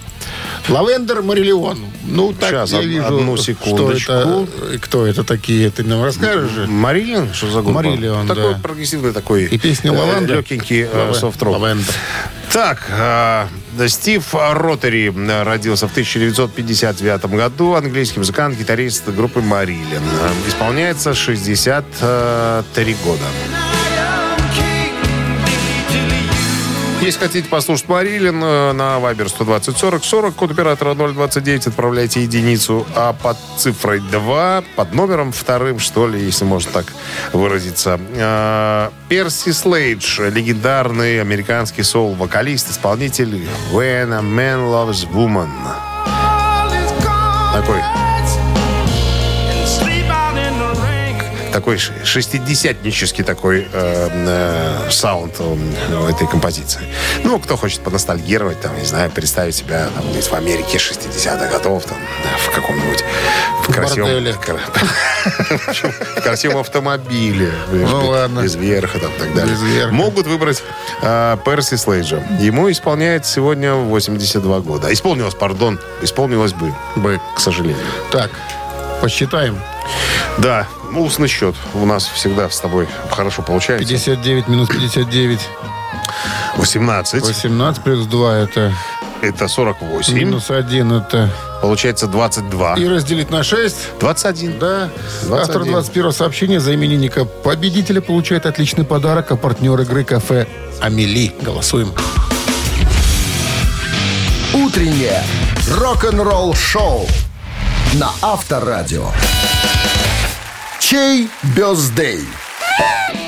[0.68, 1.78] Lavender Marillion.
[2.04, 4.12] Ну, так Сейчас, я од- вижу, одну что секундочку.
[4.12, 6.66] это, э, кто это такие, ты нам расскажешь же?
[6.66, 7.32] Marillion?
[7.32, 7.82] Что за группа?
[7.82, 8.60] Марилион, Такой да.
[8.62, 9.44] прогрессивный такой.
[9.44, 10.34] И песня э, «Лаванда»?
[10.34, 11.58] Легенький э, софт-рок.
[11.58, 11.94] Lavender.
[12.52, 13.46] Так, э,
[13.88, 15.12] Стив Ротери
[15.44, 17.74] родился в 1959 году.
[17.74, 20.02] Английский музыкант, гитарист группы Marillion.
[20.48, 23.22] Исполняется 63 года.
[27.00, 32.86] Если хотите послушать Марилин, э, на Вайбер 120 40 40, код оператора 029, отправляйте единицу,
[32.96, 36.86] а под цифрой 2, под номером вторым, что ли, если можно так
[37.32, 38.00] выразиться.
[38.14, 45.87] Э, Перси Слейдж, легендарный американский соул-вокалист, исполнитель When a Man Loves Woman.
[51.58, 53.74] Такой шестидесятнический такой э,
[54.12, 56.82] э, саунд у этой композиции.
[57.24, 61.98] Ну, кто хочет поностальгировать, там, не знаю, представить себя там, в Америке 60-х годов, там,
[62.22, 63.02] да, в каком-нибудь
[63.64, 64.08] в красивом,
[66.16, 67.52] в красивом автомобиле.
[67.72, 68.42] Ну, ладно.
[68.42, 69.88] Без верха, там, и так далее.
[69.88, 70.62] Могут выбрать
[71.02, 72.22] э, Перси Слейджа.
[72.38, 74.92] Ему исполняется сегодня 82 года.
[74.92, 77.82] Исполнилось, пардон, исполнилось бы, бы, к сожалению.
[78.12, 78.30] Так,
[79.00, 79.58] посчитаем.
[80.38, 83.86] Да, ну, устный счет у нас всегда с тобой хорошо получается.
[83.86, 85.40] 59 минус 59.
[86.56, 87.22] 18.
[87.22, 88.72] 18 плюс 2 это
[89.22, 90.14] Это 48.
[90.14, 91.30] минус 1 это...
[91.60, 92.76] Получается 22.
[92.76, 93.76] И разделить на 6.
[94.00, 94.58] 21.
[94.58, 94.90] Да.
[95.24, 95.40] 21.
[95.40, 100.46] Автор 21 сообщения за именинника победителя получает отличный подарок, а партнер игры кафе
[100.80, 101.34] «Амели».
[101.42, 101.92] Голосуем.
[104.54, 105.22] Утреннее
[105.68, 107.06] рок-н-ролл-шоу
[107.94, 109.08] на Авторадио.
[110.88, 112.24] Чей бездей?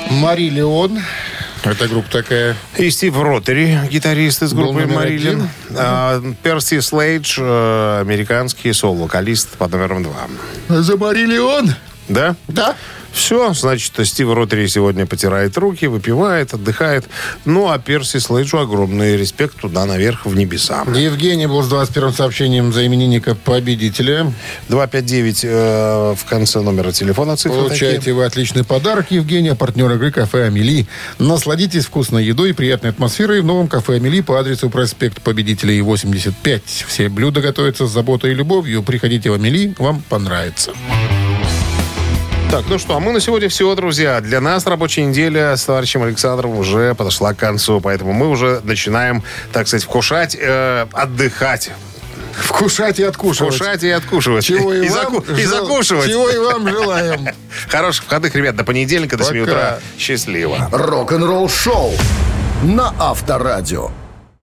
[0.09, 0.99] Мари Леон.
[1.63, 2.55] Это группа такая.
[2.79, 5.47] И Стив Ротери, гитарист из группы Марилин.
[5.77, 10.81] А, Перси Слейдж, э, американский соло-вокалист под номером 2.
[10.81, 11.75] За Мари Леон?
[12.09, 12.35] Да?
[12.47, 12.75] Да.
[13.11, 17.05] Все, значит, Стив Ротери сегодня потирает руки, выпивает, отдыхает.
[17.45, 20.83] Ну, а Перси Слейджу огромный респект туда наверх, в небеса.
[20.95, 24.31] Евгений был с 21 сообщением за именинника победителя.
[24.69, 28.15] 259 э, в конце номера телефона цифры Получаете такие.
[28.15, 30.87] вы отличный подарок, Евгений, а партнер игры кафе «Амели».
[31.19, 36.85] Насладитесь вкусной едой и приятной атмосферой в новом кафе «Амели» по адресу проспект Победителей 85.
[36.87, 38.83] Все блюда готовятся с заботой и любовью.
[38.83, 40.71] Приходите в «Амели», вам понравится.
[42.51, 44.19] Так, ну что, а мы на сегодня все, друзья.
[44.19, 49.23] Для нас рабочая неделя с товарищем Александром уже подошла к концу, поэтому мы уже начинаем,
[49.53, 51.71] так сказать, вкушать, э, отдыхать.
[52.33, 53.55] Вкушать и откушивать.
[53.55, 54.43] Вкушать и откушивать.
[54.43, 56.09] Чего и, и, вам, заку- и жел- закушивать.
[56.09, 57.27] Чего и вам желаем.
[57.69, 59.51] Хороших выходных, ребят, до понедельника, до 7 Пока.
[59.51, 59.79] утра.
[59.97, 60.67] Счастливо.
[60.73, 61.93] Рок-н-ролл-шоу
[62.63, 63.91] на Авторадио.